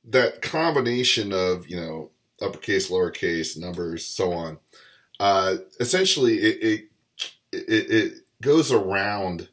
that 0.05 0.43
combination 0.43 1.33
of 1.33 1.69
you 1.69 1.77
know 1.77 2.11
uppercase, 2.41 2.91
lowercase, 2.91 3.57
numbers, 3.57 4.05
so 4.05 4.33
on. 4.33 4.59
Uh, 5.21 5.57
essentially, 5.81 6.39
it, 6.39 6.63
it 6.63 6.85
it, 7.53 7.91
it 7.91 8.13
goes 8.41 8.73
around 8.73 9.49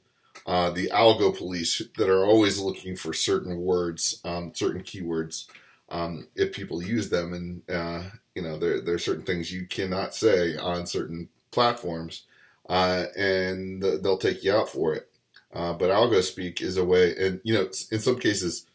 uh, 0.49 0.71
the 0.71 0.87
algo 0.87 1.37
police 1.37 1.79
that 1.95 2.09
are 2.09 2.25
always 2.25 2.57
looking 2.57 2.95
for 2.95 3.13
certain 3.13 3.55
words, 3.61 4.19
um, 4.25 4.51
certain 4.55 4.81
keywords, 4.81 5.45
um, 5.89 6.27
if 6.35 6.51
people 6.53 6.81
use 6.81 7.07
them. 7.11 7.33
And, 7.33 7.69
uh, 7.69 8.09
you 8.33 8.41
know, 8.41 8.57
there, 8.57 8.81
there 8.81 8.95
are 8.95 8.99
certain 8.99 9.23
things 9.23 9.53
you 9.53 9.67
cannot 9.67 10.15
say 10.15 10.57
on 10.57 10.87
certain 10.87 11.29
platforms, 11.51 12.23
uh, 12.67 13.05
and 13.15 13.83
they'll 13.83 14.17
take 14.17 14.43
you 14.43 14.51
out 14.51 14.69
for 14.69 14.95
it. 14.95 15.11
Uh, 15.53 15.73
but 15.73 15.91
algo 15.91 16.23
speak 16.23 16.61
is 16.61 16.77
a 16.77 16.83
way, 16.83 17.15
and, 17.15 17.41
you 17.43 17.53
know, 17.53 17.69
in 17.91 17.99
some 17.99 18.17
cases, 18.17 18.65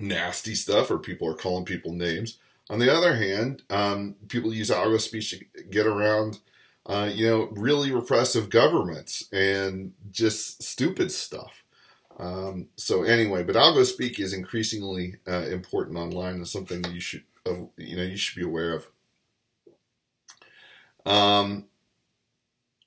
nasty 0.00 0.54
stuff 0.54 0.90
or 0.90 0.98
people 0.98 1.28
are 1.28 1.34
calling 1.34 1.66
people 1.66 1.92
names. 1.92 2.38
On 2.70 2.78
the 2.78 2.90
other 2.90 3.16
hand, 3.16 3.62
um, 3.68 4.16
people 4.28 4.54
use 4.54 4.70
algo 4.70 4.98
speak 4.98 5.28
to 5.28 5.62
get 5.64 5.86
around 5.86 6.38
uh, 6.86 7.10
you 7.12 7.26
know, 7.26 7.48
really 7.52 7.90
repressive 7.92 8.50
governments 8.50 9.26
and 9.32 9.92
just 10.10 10.62
stupid 10.62 11.10
stuff. 11.10 11.64
Um, 12.18 12.68
so 12.76 13.02
anyway, 13.02 13.42
but 13.42 13.56
algo 13.56 13.84
speak 13.84 14.20
is 14.20 14.32
increasingly 14.32 15.16
uh, 15.26 15.46
important 15.46 15.98
online 15.98 16.34
and 16.34 16.48
something 16.48 16.82
that 16.82 16.92
you 16.92 17.00
should, 17.00 17.24
uh, 17.46 17.54
you 17.76 17.96
know, 17.96 18.02
you 18.02 18.16
should 18.16 18.38
be 18.38 18.46
aware 18.46 18.74
of. 18.74 18.86
Um, 21.06 21.66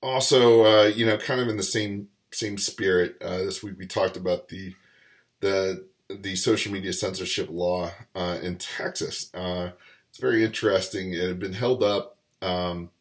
also, 0.01 0.65
uh, 0.65 0.87
you 0.87 1.05
know, 1.05 1.17
kind 1.17 1.41
of 1.41 1.47
in 1.47 1.57
the 1.57 1.63
same 1.63 2.09
same 2.31 2.57
spirit, 2.57 3.15
uh, 3.21 3.37
this 3.37 3.63
week 3.63 3.75
we 3.79 3.87
talked 3.87 4.15
about 4.15 4.49
the 4.49 4.75
the 5.41 5.87
the 6.09 6.35
social 6.35 6.71
media 6.71 6.93
censorship 6.93 7.49
law 7.49 7.91
uh, 8.15 8.37
in 8.41 8.57
Texas. 8.57 9.31
It's 9.33 10.19
very 10.19 10.43
interesting. 10.43 11.13
It 11.13 11.27
had 11.27 11.39
been 11.39 11.53
held 11.53 11.83
up. 11.83 12.17
Um, 12.41 12.91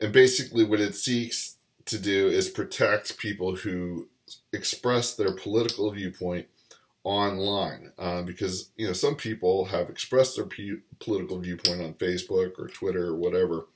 and 0.00 0.12
basically, 0.12 0.64
what 0.64 0.80
it 0.80 0.94
seeks 0.94 1.56
to 1.86 1.98
do 1.98 2.28
is 2.28 2.48
protect 2.48 3.18
people 3.18 3.56
who 3.56 4.08
express 4.52 5.14
their 5.14 5.32
political 5.32 5.90
viewpoint 5.90 6.46
online 7.04 7.92
uh, 7.98 8.22
because 8.22 8.70
you 8.76 8.86
know 8.86 8.94
some 8.94 9.14
people 9.14 9.66
have 9.66 9.90
expressed 9.90 10.36
their 10.36 10.46
p- 10.46 10.78
political 10.98 11.38
viewpoint 11.38 11.82
on 11.82 11.94
Facebook 11.94 12.58
or 12.58 12.68
Twitter 12.68 13.08
or 13.08 13.16
whatever, 13.16 13.66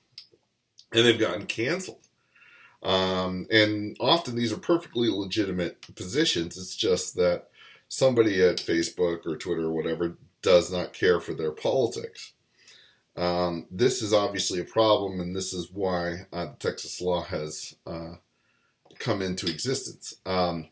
and 0.92 1.04
they've 1.06 1.20
gotten 1.20 1.46
canceled. 1.46 2.00
Um, 2.82 3.46
and 3.50 3.96
often 4.00 4.36
these 4.36 4.52
are 4.52 4.58
perfectly 4.58 5.08
legitimate 5.10 5.94
positions. 5.96 6.56
It's 6.56 6.76
just 6.76 7.16
that 7.16 7.48
somebody 7.88 8.42
at 8.42 8.56
Facebook 8.58 9.26
or 9.26 9.36
Twitter 9.36 9.64
or 9.64 9.72
whatever 9.72 10.16
does 10.42 10.70
not 10.70 10.92
care 10.92 11.20
for 11.20 11.34
their 11.34 11.50
politics. 11.50 12.32
Um, 13.18 13.66
this 13.68 14.00
is 14.00 14.12
obviously 14.12 14.60
a 14.60 14.64
problem, 14.64 15.18
and 15.20 15.34
this 15.34 15.52
is 15.52 15.72
why 15.72 16.26
uh, 16.32 16.48
Texas 16.60 17.00
law 17.00 17.24
has 17.24 17.74
uh, 17.84 18.14
come 19.00 19.22
into 19.22 19.50
existence. 19.50 20.14
Um, 20.24 20.68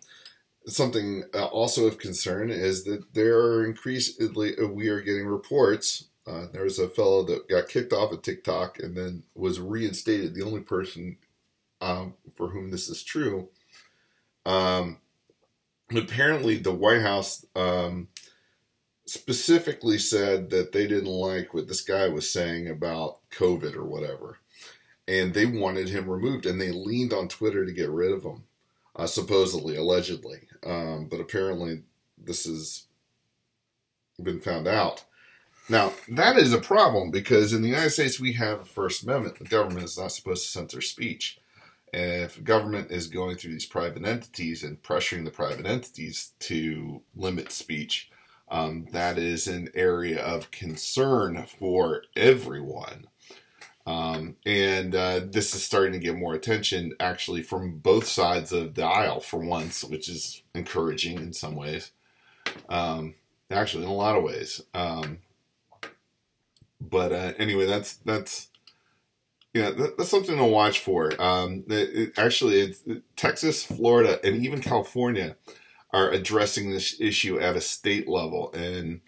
something 0.67 1.25
uh, 1.35 1.47
also 1.47 1.87
of 1.89 1.99
concern 1.99 2.51
is 2.51 2.85
that 2.85 3.15
there 3.15 3.39
are 3.41 3.65
increasingly 3.65 4.57
uh, 4.57 4.69
we 4.69 4.89
are 4.89 5.01
getting 5.01 5.27
reports. 5.27 6.05
Uh, 6.25 6.47
there 6.53 6.63
was 6.63 6.79
a 6.79 6.89
fellow 6.89 7.25
that 7.25 7.49
got 7.49 7.69
kicked 7.69 7.93
off 7.93 8.13
of 8.13 8.23
TikTok 8.23 8.79
and 8.79 8.97
then 8.97 9.25
was 9.35 9.59
reinstated. 9.59 10.35
The 10.35 10.45
only 10.45 10.61
person 10.61 11.19
um, 11.81 12.15
for 12.37 12.49
whom 12.49 12.71
this 12.71 12.89
is 12.89 13.03
true. 13.03 13.49
Um, 14.45 14.99
apparently, 15.95 16.59
the 16.59 16.73
White 16.73 17.03
House 17.03 17.45
um, 17.57 18.07
specifically 19.07 19.99
said 19.99 20.51
that 20.51 20.73
they 20.73 20.87
didn't 20.87 21.07
like 21.07 21.55
what 21.55 21.69
this 21.69 21.81
guy 21.81 22.09
was 22.09 22.31
saying 22.31 22.69
about 22.69 23.19
COVID 23.31 23.75
or 23.75 23.85
whatever, 23.85 24.39
and 25.09 25.33
they 25.33 25.47
wanted 25.47 25.89
him 25.89 26.11
removed, 26.11 26.45
and 26.47 26.61
they 26.61 26.73
leaned 26.73 27.13
on 27.13 27.29
Twitter 27.29 27.65
to 27.65 27.73
get 27.73 27.89
rid 27.91 28.13
of 28.13 28.25
him, 28.25 28.45
uh, 28.97 29.07
supposedly, 29.07 29.77
allegedly. 29.77 30.41
Um, 30.65 31.07
but 31.09 31.21
apparently, 31.21 31.83
this 32.19 32.45
has 32.45 32.87
been 34.21 34.41
found 34.41 34.67
out. 34.67 35.05
Now, 35.69 35.93
that 36.09 36.37
is 36.37 36.53
a 36.53 36.61
problem 36.61 37.11
because 37.11 37.53
in 37.53 37.63
the 37.63 37.69
United 37.69 37.91
States 37.91 38.21
we 38.21 38.33
have 38.35 38.61
a 38.61 38.65
First 38.65 39.03
Amendment. 39.03 39.39
The 39.39 39.45
government 39.45 39.85
is 39.85 39.99
not 39.99 40.13
supposed 40.13 40.45
to 40.45 40.51
censor 40.51 40.81
speech. 40.81 41.39
And 41.93 42.23
if 42.23 42.43
government 42.45 42.91
is 42.91 43.09
going 43.09 43.37
through 43.37 43.53
these 43.53 43.67
private 43.67 44.05
entities 44.05 44.63
and 44.63 44.83
pressuring 44.83 45.25
the 45.25 45.31
private 45.31 45.67
entities 45.67 46.33
to 46.41 47.03
limit 47.17 47.51
speech, 47.51 48.11
um, 48.49 48.87
that 48.93 49.19
is 49.19 49.49
an 49.49 49.71
area 49.75 50.23
of 50.23 50.51
concern 50.51 51.47
for 51.47 52.03
everyone. 52.15 53.07
Um, 53.87 54.37
and 54.45 54.95
uh, 54.95 55.21
this 55.25 55.55
is 55.55 55.63
starting 55.63 55.93
to 55.93 55.99
get 55.99 56.17
more 56.17 56.35
attention 56.35 56.95
actually 56.99 57.43
from 57.43 57.79
both 57.79 58.07
sides 58.07 58.53
of 58.53 58.75
the 58.75 58.85
aisle 58.85 59.21
for 59.21 59.39
once, 59.39 59.85
which 59.85 60.09
is 60.09 60.43
encouraging 60.55 61.19
in 61.19 61.33
some 61.33 61.55
ways. 61.55 61.93
Um, 62.69 63.15
actually, 63.51 63.85
in 63.85 63.91
a 63.91 63.95
lot 63.95 64.17
of 64.17 64.25
ways. 64.25 64.61
Um, 64.75 65.19
but 66.81 67.13
uh, 67.13 67.33
anyway, 67.39 67.67
that's 67.67 67.97
that's 67.99 68.49
yeah, 69.55 69.71
that, 69.71 69.97
that's 69.97 70.11
something 70.11 70.37
to 70.37 70.45
watch 70.45 70.81
for. 70.81 71.11
Um, 71.21 71.65
it, 71.69 71.73
it, 71.95 72.19
actually, 72.19 72.61
it's, 72.61 72.83
Texas, 73.17 73.65
Florida, 73.65 74.21
and 74.23 74.45
even 74.45 74.61
California 74.61 75.37
are 75.93 76.11
addressing 76.11 76.71
this 76.71 77.01
issue 77.01 77.39
at 77.39 77.57
a 77.57 77.61
state 77.61 78.09
level, 78.09 78.53
and 78.53 79.01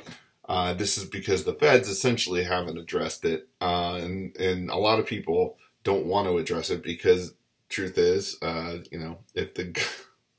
uh, 0.49 0.75
this 0.75 0.97
is 0.97 1.05
because 1.05 1.45
the 1.45 1.55
feds 1.55 1.89
essentially 1.89 2.45
haven't 2.45 2.79
addressed 2.79 3.25
it, 3.25 3.49
uh, 3.61 3.99
and 4.01 4.37
and 4.37 4.71
a 4.71 4.77
lot 4.77 4.99
of 4.99 5.07
people 5.07 5.57
don't 5.85 6.07
want 6.07 6.27
to 6.27 6.39
address 6.39 6.71
it 6.71 6.83
because 6.83 7.35
truth 7.69 7.99
is, 7.99 8.37
uh, 8.43 8.79
you 8.91 8.99
know, 8.99 9.19
if 9.35 9.55
the 9.55 9.79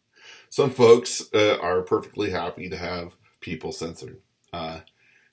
some 0.49 0.71
folks 0.71 1.23
uh, 1.33 1.57
are 1.61 1.81
perfectly 1.81 2.31
happy 2.31 2.69
to 2.69 2.77
have 2.77 3.15
people 3.39 3.71
censored. 3.71 4.19
Uh, 4.51 4.79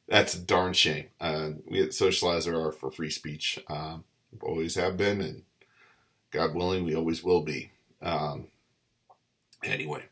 that's 0.08 0.34
a 0.34 0.40
darn 0.40 0.72
shame. 0.72 1.06
Uh, 1.20 1.50
we 1.66 1.82
at 1.82 1.90
Socializer 1.90 2.54
are 2.54 2.72
for 2.72 2.90
free 2.90 3.10
speech. 3.10 3.58
Um, 3.68 4.04
always 4.42 4.74
have 4.76 4.96
been, 4.96 5.20
and 5.20 5.42
God 6.30 6.54
willing, 6.54 6.84
we 6.84 6.94
always 6.94 7.24
will 7.24 7.42
be. 7.42 7.72
Um, 8.02 8.48
anyway, 9.64 10.04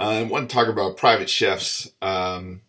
I 0.00 0.22
want 0.22 0.48
to 0.48 0.54
talk 0.54 0.68
about 0.68 0.96
private 0.96 1.28
chefs. 1.28 1.90
Um, 2.00 2.62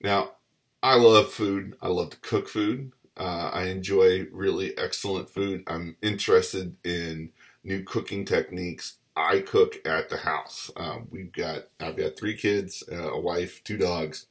now, 0.00 0.34
I 0.80 0.94
love 0.94 1.32
food. 1.32 1.74
I 1.82 1.88
love 1.88 2.10
to 2.10 2.16
cook 2.18 2.48
food. 2.48 2.92
Uh, 3.16 3.50
I 3.52 3.64
enjoy 3.64 4.28
really 4.30 4.78
excellent 4.78 5.28
food. 5.28 5.64
I'm 5.66 5.96
interested 6.00 6.76
in 6.84 7.30
new 7.64 7.82
cooking 7.82 8.24
techniques. 8.24 8.98
I 9.16 9.40
cook 9.40 9.84
at 9.84 10.10
the 10.10 10.18
house. 10.18 10.70
Uh, 10.76 10.98
we've 11.10 11.32
got 11.32 11.64
I've 11.80 11.96
got 11.96 12.16
three 12.16 12.36
kids, 12.36 12.84
uh, 12.90 13.14
a 13.14 13.20
wife, 13.20 13.64
two 13.64 13.76
dogs, 13.76 14.26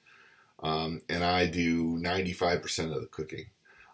um, 0.63 1.01
and 1.09 1.25
I 1.25 1.45
do 1.45 1.97
95% 1.97 2.95
of 2.95 3.01
the 3.01 3.07
cooking, 3.07 3.47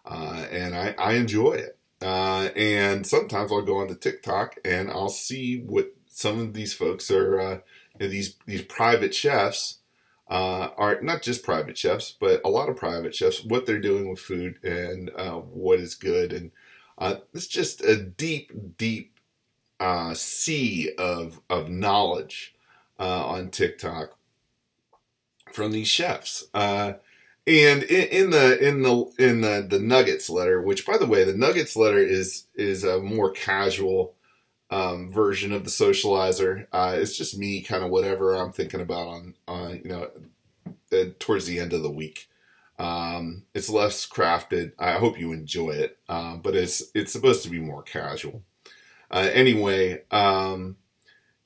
uh, 0.04 0.46
and 0.52 0.76
I, 0.76 0.94
I, 0.96 1.14
enjoy 1.14 1.54
it. 1.54 1.76
Uh, 2.00 2.50
and 2.54 3.04
sometimes 3.04 3.50
I'll 3.50 3.62
go 3.62 3.78
on 3.78 3.88
onto 3.88 3.96
TikTok 3.96 4.54
and 4.64 4.88
I'll 4.88 5.08
see 5.08 5.58
what 5.58 5.92
some 6.06 6.38
of 6.40 6.54
these 6.54 6.72
folks 6.72 7.10
are. 7.10 7.62
Uh, 8.00 8.04
you 8.04 8.06
know, 8.06 8.10
these 8.12 8.36
these 8.46 8.62
private 8.62 9.14
chefs 9.14 9.78
uh, 10.28 10.68
are 10.76 11.00
not 11.02 11.22
just 11.22 11.44
private 11.44 11.78
chefs, 11.78 12.14
but 12.18 12.40
a 12.44 12.48
lot 12.48 12.68
of 12.68 12.76
private 12.76 13.14
chefs. 13.14 13.44
What 13.44 13.66
they're 13.66 13.80
doing 13.80 14.08
with 14.08 14.18
food 14.18 14.62
and 14.62 15.10
uh, 15.16 15.38
what 15.38 15.80
is 15.80 15.94
good, 15.94 16.32
and 16.32 16.50
uh, 16.98 17.16
it's 17.34 17.46
just 17.46 17.82
a 17.82 17.96
deep, 17.96 18.76
deep 18.76 19.18
sea 20.14 20.90
of 20.98 21.40
of 21.48 21.68
knowledge 21.68 22.54
on 22.98 23.50
TikTok 23.50 24.16
from 25.52 25.72
these 25.72 25.88
chefs. 25.88 26.48
Uh, 26.54 26.94
and 27.46 27.84
in, 27.84 28.08
in, 28.08 28.30
the 28.30 28.58
in 28.58 28.82
the 28.82 29.04
in 29.18 29.40
the 29.40 29.66
the 29.68 29.78
Nuggets 29.78 30.28
letter, 30.28 30.60
which 30.60 30.84
by 30.84 30.98
the 30.98 31.06
way, 31.06 31.24
the 31.24 31.36
Nuggets 31.36 31.76
letter 31.76 31.98
is 31.98 32.46
is 32.54 32.82
a 32.82 32.98
more 32.98 33.30
casual 33.30 34.15
um, 34.70 35.10
version 35.10 35.52
of 35.52 35.64
the 35.64 35.70
Socializer. 35.70 36.66
Uh, 36.72 36.96
it's 36.96 37.16
just 37.16 37.38
me, 37.38 37.62
kind 37.62 37.84
of 37.84 37.90
whatever 37.90 38.34
I'm 38.34 38.52
thinking 38.52 38.80
about 38.80 39.08
on 39.08 39.34
on 39.46 39.80
you 39.84 39.90
know 39.90 40.10
uh, 40.92 41.10
towards 41.18 41.46
the 41.46 41.60
end 41.60 41.72
of 41.72 41.82
the 41.82 41.90
week. 41.90 42.28
Um, 42.78 43.44
it's 43.54 43.70
less 43.70 44.06
crafted. 44.06 44.72
I 44.78 44.92
hope 44.92 45.18
you 45.18 45.32
enjoy 45.32 45.70
it, 45.70 45.98
um, 46.08 46.40
but 46.40 46.54
it's 46.54 46.82
it's 46.94 47.12
supposed 47.12 47.42
to 47.44 47.50
be 47.50 47.60
more 47.60 47.82
casual. 47.82 48.42
Uh, 49.10 49.28
anyway, 49.32 50.02
um, 50.10 50.76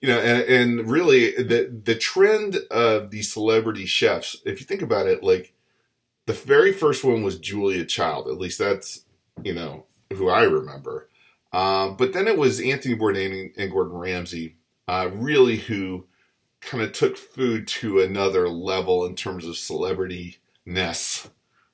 you 0.00 0.08
know, 0.08 0.18
and, 0.18 0.42
and 0.42 0.90
really 0.90 1.30
the 1.36 1.80
the 1.84 1.94
trend 1.94 2.56
of 2.70 3.10
the 3.10 3.22
celebrity 3.22 3.86
chefs, 3.86 4.36
if 4.44 4.60
you 4.60 4.66
think 4.66 4.82
about 4.82 5.06
it, 5.06 5.22
like 5.22 5.52
the 6.26 6.32
very 6.32 6.72
first 6.72 7.04
one 7.04 7.22
was 7.22 7.38
Julia 7.38 7.84
Child. 7.84 8.28
At 8.28 8.38
least 8.38 8.58
that's 8.58 9.04
you 9.44 9.54
know 9.54 9.84
who 10.12 10.28
I 10.28 10.42
remember. 10.42 11.09
Uh, 11.52 11.90
but 11.90 12.12
then 12.12 12.28
it 12.28 12.38
was 12.38 12.60
Anthony 12.60 12.94
Bourdain 12.94 13.52
and 13.56 13.70
Gordon 13.70 13.96
Ramsay, 13.96 14.56
uh, 14.86 15.10
really 15.12 15.56
who 15.56 16.06
kind 16.60 16.82
of 16.82 16.92
took 16.92 17.16
food 17.16 17.66
to 17.66 18.00
another 18.00 18.48
level 18.48 19.04
in 19.04 19.14
terms 19.14 19.46
of 19.46 19.56
celebrity 19.56 20.38
ness 20.64 21.28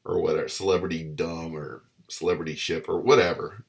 or 0.05 0.21
whatever, 0.21 0.49
celebrity 0.49 1.03
dumb 1.03 1.55
or 1.55 1.83
celebrity 2.09 2.55
ship 2.55 2.89
or 2.89 3.01
whatever. 3.01 3.65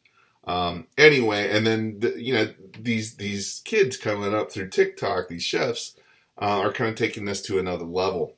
Um, 0.46 0.88
anyway, 0.98 1.50
and 1.50 1.68
then 1.68 2.00
the, 2.00 2.22
you 2.22 2.34
know 2.34 2.54
these 2.80 3.16
these 3.18 3.62
kids 3.66 3.98
coming 3.98 4.34
up 4.34 4.52
through 4.52 4.70
TikTok, 4.70 5.28
these 5.28 5.44
chefs 5.44 5.96
uh, 6.42 6.60
are 6.60 6.72
kind 6.72 6.90
of 6.90 6.96
taking 6.96 7.26
this 7.26 7.42
to 7.44 7.60
another 7.60 7.84
level. 7.84 8.36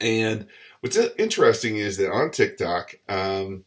And 0.00 0.46
what's 0.80 0.96
interesting 0.96 1.76
is 1.76 1.96
that 1.96 2.12
on 2.12 2.30
TikTok, 2.30 2.96
um, 3.08 3.64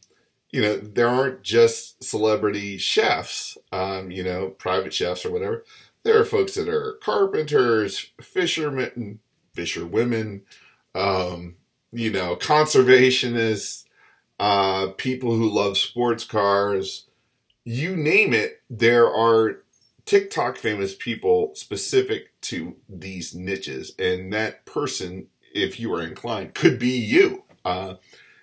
you 0.56 0.62
know, 0.62 0.78
there 0.78 1.08
aren't 1.08 1.42
just 1.42 2.02
celebrity 2.02 2.78
chefs, 2.78 3.58
um, 3.72 4.10
you 4.10 4.24
know, 4.24 4.48
private 4.48 4.94
chefs 4.94 5.26
or 5.26 5.30
whatever. 5.30 5.66
There 6.02 6.18
are 6.18 6.24
folks 6.24 6.54
that 6.54 6.66
are 6.66 6.94
carpenters, 7.02 8.10
fishermen, 8.22 9.18
fisherwomen, 9.52 10.44
um, 10.94 11.56
you 11.92 12.10
know, 12.10 12.36
conservationists, 12.36 13.84
uh, 14.40 14.92
people 14.96 15.34
who 15.34 15.54
love 15.54 15.76
sports 15.76 16.24
cars, 16.24 17.04
you 17.66 17.94
name 17.94 18.32
it, 18.32 18.62
there 18.70 19.12
are 19.14 19.62
TikTok 20.06 20.56
famous 20.56 20.94
people 20.94 21.54
specific 21.54 22.40
to 22.40 22.76
these 22.88 23.34
niches, 23.34 23.92
and 23.98 24.32
that 24.32 24.64
person, 24.64 25.26
if 25.52 25.78
you 25.78 25.92
are 25.92 26.02
inclined, 26.02 26.54
could 26.54 26.78
be 26.78 26.96
you. 26.96 27.44
Uh, 27.62 27.96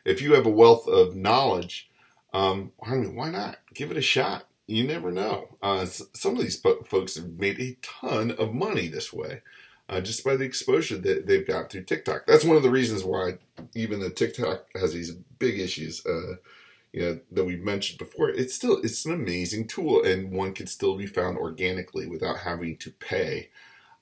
if 0.05 0.21
you 0.21 0.35
have 0.35 0.45
a 0.45 0.51
wealth 0.51 0.87
of 0.87 1.15
knowledge, 1.15 1.89
um, 2.33 2.71
I 2.85 2.95
mean, 2.95 3.15
why 3.15 3.29
not 3.29 3.57
give 3.73 3.91
it 3.91 3.97
a 3.97 4.01
shot? 4.01 4.45
You 4.67 4.85
never 4.85 5.11
know. 5.11 5.49
Uh, 5.61 5.85
some 5.85 6.35
of 6.35 6.41
these 6.41 6.61
folks 6.85 7.15
have 7.15 7.37
made 7.37 7.59
a 7.59 7.77
ton 7.81 8.31
of 8.31 8.53
money 8.53 8.87
this 8.87 9.11
way, 9.11 9.41
uh, 9.89 10.01
just 10.01 10.23
by 10.23 10.35
the 10.35 10.45
exposure 10.45 10.97
that 10.97 11.27
they've 11.27 11.45
got 11.45 11.69
through 11.69 11.83
TikTok. 11.83 12.25
That's 12.25 12.45
one 12.45 12.57
of 12.57 12.63
the 12.63 12.71
reasons 12.71 13.03
why 13.03 13.37
even 13.75 13.99
the 13.99 14.09
TikTok 14.09 14.65
has 14.75 14.93
these 14.93 15.11
big 15.11 15.59
issues. 15.59 16.05
Uh, 16.05 16.35
you 16.93 17.01
know 17.01 17.19
that 17.31 17.43
we 17.43 17.55
mentioned 17.57 17.97
before 17.97 18.29
it's 18.29 18.53
still 18.53 18.79
it's 18.83 19.03
an 19.03 19.11
amazing 19.11 19.67
tool 19.67 20.03
and 20.03 20.31
one 20.31 20.53
can 20.53 20.67
still 20.67 20.95
be 20.95 21.07
found 21.07 21.37
organically 21.37 22.07
without 22.07 22.37
having 22.37 22.77
to 22.77 22.91
pay 22.91 23.49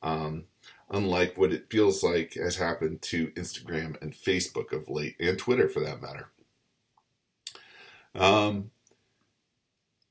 um, 0.03 0.43
unlike 0.89 1.37
what 1.37 1.53
it 1.53 1.69
feels 1.69 2.03
like 2.03 2.33
has 2.33 2.57
happened 2.57 3.01
to 3.01 3.27
instagram 3.31 3.99
and 4.01 4.13
facebook 4.13 4.73
of 4.73 4.89
late 4.89 5.15
and 5.19 5.39
twitter 5.39 5.69
for 5.69 5.79
that 5.79 6.01
matter 6.01 6.29
um, 8.15 8.71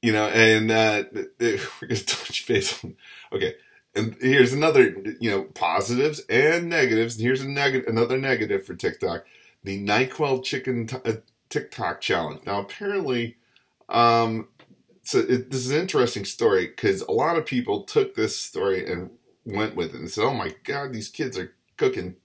you 0.03 0.13
know 0.13 0.27
and 0.29 0.71
uh, 0.71 1.05
we're 1.41 1.59
gonna 1.83 2.01
touch 2.01 2.47
base 2.47 2.83
on 2.85 2.97
okay 3.33 3.55
and 3.95 4.17
here's 4.21 4.53
another 4.53 4.95
you 5.21 5.31
know 5.31 5.45
positives 5.45 6.21
and 6.29 6.69
negatives 6.69 7.17
and 7.17 7.25
here's 7.25 7.43
a 7.43 7.49
negative 7.49 7.89
another 7.89 8.19
negative 8.19 8.65
for 8.65 8.75
tiktok 8.75 9.25
the 9.63 9.85
nyquil 9.85 10.43
chicken 10.43 10.87
t- 10.87 10.97
uh, 11.05 11.13
TikTok 11.51 12.01
challenge. 12.01 12.47
Now, 12.47 12.61
apparently, 12.61 13.37
um, 13.89 14.49
so 15.03 15.19
it, 15.19 15.51
this 15.51 15.67
is 15.67 15.73
an 15.73 15.81
interesting 15.81 16.25
story 16.25 16.69
because 16.69 17.03
a 17.03 17.11
lot 17.13 17.37
of 17.37 17.45
people 17.45 17.83
took 17.83 18.15
this 18.15 18.39
story 18.39 18.91
and 18.91 19.11
went 19.45 19.75
with 19.75 19.95
it 19.95 20.01
and 20.01 20.11
said, 20.11 20.25
"Oh 20.25 20.33
my 20.35 20.55
God, 20.65 20.93
these 20.93 21.09
kids 21.09 21.37
are 21.37 21.53
cooking 21.77 22.17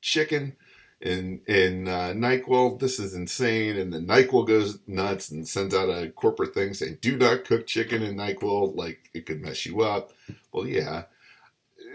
chicken 0.00 0.56
in 1.00 1.40
in 1.46 1.88
uh, 1.88 2.12
Nyquil, 2.14 2.78
this 2.78 2.98
is 2.98 3.14
insane. 3.14 3.76
And 3.76 3.92
then 3.92 4.06
Nyquil 4.06 4.46
goes 4.46 4.78
nuts 4.86 5.30
and 5.30 5.48
sends 5.48 5.74
out 5.74 5.88
a 5.88 6.10
corporate 6.10 6.54
thing 6.54 6.74
saying, 6.74 6.98
"Do 7.00 7.16
not 7.16 7.44
cook 7.44 7.66
chicken 7.66 8.02
in 8.02 8.16
Nyquil, 8.16 8.76
like 8.76 9.10
it 9.14 9.26
could 9.26 9.40
mess 9.40 9.64
you 9.64 9.80
up." 9.82 10.12
Well, 10.52 10.66
yeah. 10.66 11.04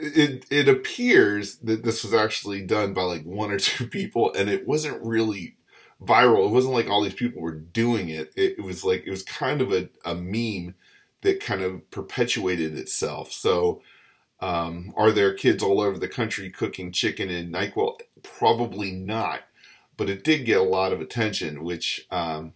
It 0.02 0.46
it 0.50 0.68
appears 0.68 1.58
that 1.58 1.84
this 1.84 2.04
was 2.04 2.14
actually 2.14 2.62
done 2.62 2.94
by 2.94 3.04
like 3.04 3.24
one 3.24 3.52
or 3.52 3.60
two 3.60 3.88
people, 3.88 4.34
and 4.34 4.50
it 4.50 4.68
wasn't 4.68 5.04
really 5.04 5.56
viral. 6.02 6.48
It 6.48 6.52
wasn't 6.52 6.74
like 6.74 6.90
all 6.90 7.04
these 7.04 7.14
people 7.14 7.42
were 7.42 7.56
doing 7.56 8.10
it. 8.10 8.34
It, 8.36 8.56
it 8.58 8.64
was 8.64 8.84
like 8.84 9.04
it 9.06 9.12
was 9.12 9.24
kind 9.24 9.62
of 9.62 9.72
a, 9.72 9.90
a 10.04 10.16
meme 10.16 10.76
that 11.22 11.40
kind 11.40 11.62
of 11.62 11.90
perpetuated 11.92 12.78
itself. 12.78 13.32
So 13.32 13.82
um, 14.40 14.94
are 14.96 15.12
there 15.12 15.34
kids 15.34 15.64
all 15.64 15.80
over 15.82 15.98
the 15.98 16.08
country 16.08 16.50
cooking 16.50 16.92
chicken 16.92 17.30
in 17.30 17.52
NyQuil? 17.52 18.00
Probably 18.24 18.92
not, 18.92 19.42
but 19.98 20.10
it 20.10 20.24
did 20.24 20.46
get 20.46 20.60
a 20.60 20.64
lot 20.64 20.92
of 20.92 21.02
attention, 21.02 21.64
which 21.64 22.06
um, 22.12 22.54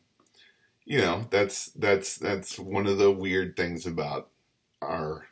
you 0.86 1.00
know 1.00 1.26
that's 1.30 1.68
that's 1.68 2.18
that's 2.18 2.60
one 2.60 2.88
of 2.88 2.98
the 2.98 3.12
weird 3.12 3.56
things 3.56 3.86
about 3.86 4.30
our 4.82 5.28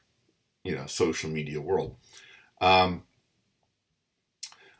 you 0.63 0.75
know 0.75 0.85
social 0.85 1.29
media 1.29 1.59
world. 1.59 1.95
Um, 2.61 3.03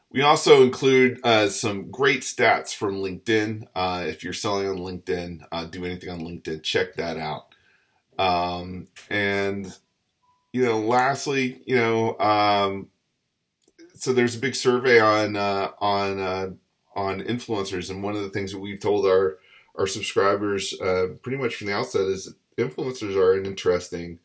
we 0.10 0.22
also 0.22 0.64
include 0.64 1.20
uh, 1.24 1.50
some 1.50 1.92
great 1.92 2.22
stats 2.22 2.74
from 2.74 2.96
LinkedIn. 2.96 3.68
Uh, 3.76 4.06
if 4.08 4.24
you're 4.24 4.34
selling 4.34 4.68
on 4.68 4.78
LinkedIn, 4.78 5.46
uh, 5.52 5.66
do 5.66 5.84
anything 5.84 6.10
on 6.10 6.22
LinkedIn, 6.22 6.64
check 6.64 6.96
that 6.96 7.18
out. 7.18 7.54
Um, 8.18 8.88
and 9.10 9.78
you 10.54 10.64
know, 10.64 10.80
lastly, 10.80 11.62
you 11.66 11.76
know, 11.76 12.18
um, 12.20 12.90
so 13.96 14.14
there's 14.14 14.36
a 14.36 14.40
big 14.40 14.56
survey 14.56 15.00
on 15.00 15.36
uh, 15.36 15.72
on 15.80 16.20
uh, 16.20 16.50
on 16.96 17.22
influencers, 17.22 17.90
and 17.90 18.04
one 18.04 18.16
of 18.16 18.22
the 18.24 18.30
things 18.30 18.52
that 18.52 18.60
we've 18.60 18.80
told 18.80 19.06
our 19.06 19.38
our 19.76 19.88
subscribers 19.88 20.80
uh, 20.82 21.08
pretty 21.22 21.38
much 21.38 21.56
from 21.56 21.68
the 21.68 21.74
outset 21.76 22.02
is 22.08 22.34
influencers 22.58 23.16
are 23.16 23.34
an 23.34 23.46
interesting, 23.46 24.20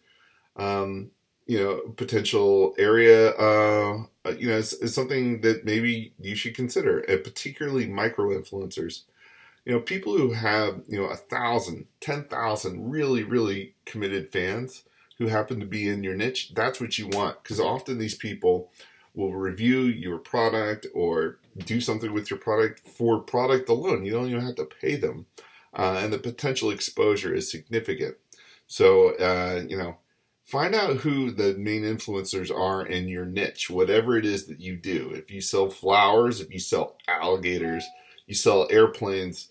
um, 0.57 1.11
you 1.47 1.59
know, 1.59 1.81
potential 1.97 2.75
area. 2.79 3.31
Uh, 3.31 4.05
you 4.39 4.49
know, 4.49 4.57
it's, 4.57 4.73
it's 4.75 4.95
something 4.95 5.41
that 5.43 5.65
maybe 5.65 6.15
you 6.21 6.35
should 6.35 6.55
consider, 6.55 7.01
and 7.01 7.25
particularly 7.25 7.87
micro 7.87 8.29
influencers 8.31 9.03
you 9.65 9.73
know, 9.73 9.81
people 9.81 10.17
who 10.17 10.33
have, 10.33 10.83
you 10.89 10.99
know, 10.99 11.07
a 11.07 11.17
thousand, 11.17 11.87
ten 12.01 12.25
thousand 12.25 12.91
really, 12.91 13.23
really 13.23 13.75
committed 13.85 14.31
fans 14.33 14.85
who 15.23 15.29
happen 15.29 15.61
to 15.61 15.67
be 15.67 15.89
in 15.89 16.03
your 16.03 16.15
niche, 16.15 16.53
that's 16.55 16.81
what 16.81 16.99
you 16.99 17.09
want. 17.09 17.43
Because 17.43 17.61
often 17.61 17.99
these 17.99 18.15
people 18.15 18.71
will 19.15 19.33
review 19.33 19.83
your 19.83 20.19
product 20.19 20.87
or 20.95 21.39
do 21.59 21.81
something 21.81 22.13
with 22.13 22.31
your 22.31 22.39
product 22.39 22.87
for 22.87 23.21
product 23.21 23.69
alone. 23.69 24.05
You 24.05 24.13
don't 24.13 24.29
even 24.29 24.45
have 24.45 24.57
to 24.57 24.65
pay 24.65 24.97
them. 24.97 25.27
Uh, 25.75 26.01
and 26.03 26.13
the 26.13 26.19
potential 26.19 26.71
exposure 26.71 27.35
is 27.35 27.51
significant. 27.51 28.17
So, 28.67 29.15
uh, 29.17 29.63
you 29.67 29.77
know, 29.77 29.97
find 30.45 30.75
out 30.75 30.99
who 30.99 31.31
the 31.31 31.55
main 31.55 31.83
influencers 31.83 32.51
are 32.51 32.85
in 32.85 33.09
your 33.09 33.25
niche, 33.25 33.71
whatever 33.71 34.17
it 34.17 34.25
is 34.25 34.47
that 34.47 34.61
you 34.61 34.77
do. 34.77 35.13
If 35.15 35.31
you 35.31 35.41
sell 35.41 35.71
flowers, 35.71 36.41
if 36.41 36.53
you 36.53 36.59
sell 36.59 36.97
alligators, 37.07 37.85
you 38.27 38.35
sell 38.35 38.67
airplanes, 38.71 39.49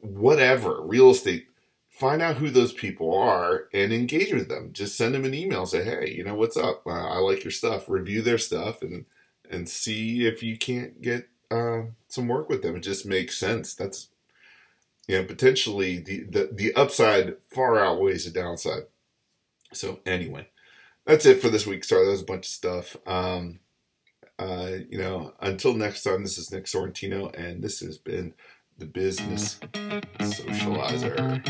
whatever, 0.00 0.82
real 0.82 1.10
estate, 1.10 1.48
find 1.94 2.20
out 2.20 2.36
who 2.36 2.50
those 2.50 2.72
people 2.72 3.16
are 3.16 3.68
and 3.72 3.92
engage 3.92 4.32
with 4.32 4.48
them. 4.48 4.72
Just 4.72 4.96
send 4.96 5.14
them 5.14 5.24
an 5.24 5.34
email, 5.34 5.64
say, 5.64 5.84
hey, 5.84 6.12
you 6.14 6.24
know, 6.24 6.34
what's 6.34 6.56
up? 6.56 6.86
Uh, 6.86 6.90
I 6.90 7.18
like 7.18 7.44
your 7.44 7.50
stuff. 7.50 7.88
Review 7.88 8.22
their 8.22 8.38
stuff 8.38 8.82
and 8.82 9.06
and 9.50 9.68
see 9.68 10.26
if 10.26 10.42
you 10.42 10.56
can't 10.56 11.02
get 11.02 11.28
uh, 11.50 11.82
some 12.08 12.28
work 12.28 12.48
with 12.48 12.62
them. 12.62 12.76
It 12.76 12.80
just 12.80 13.06
makes 13.06 13.36
sense. 13.38 13.74
That's 13.74 14.08
you 15.06 15.18
know, 15.18 15.24
potentially 15.24 15.98
the, 15.98 16.24
the, 16.24 16.50
the 16.52 16.74
upside 16.74 17.36
far 17.50 17.78
outweighs 17.78 18.24
the 18.24 18.30
downside. 18.30 18.84
So 19.72 20.00
anyway, 20.06 20.48
that's 21.04 21.26
it 21.26 21.40
for 21.42 21.50
this 21.50 21.66
week. 21.66 21.84
Sorry, 21.84 22.04
that 22.04 22.10
was 22.10 22.22
a 22.22 22.26
bunch 22.26 22.46
of 22.46 22.52
stuff. 22.52 22.96
Um, 23.06 23.60
uh, 24.38 24.70
you 24.88 24.98
know, 24.98 25.34
until 25.40 25.74
next 25.74 26.02
time, 26.02 26.22
this 26.22 26.38
is 26.38 26.50
Nick 26.50 26.64
Sorrentino, 26.64 27.32
and 27.38 27.62
this 27.62 27.80
has 27.80 27.98
been 27.98 28.34
the 28.78 28.86
business 28.86 29.58
socializer. 30.18 31.40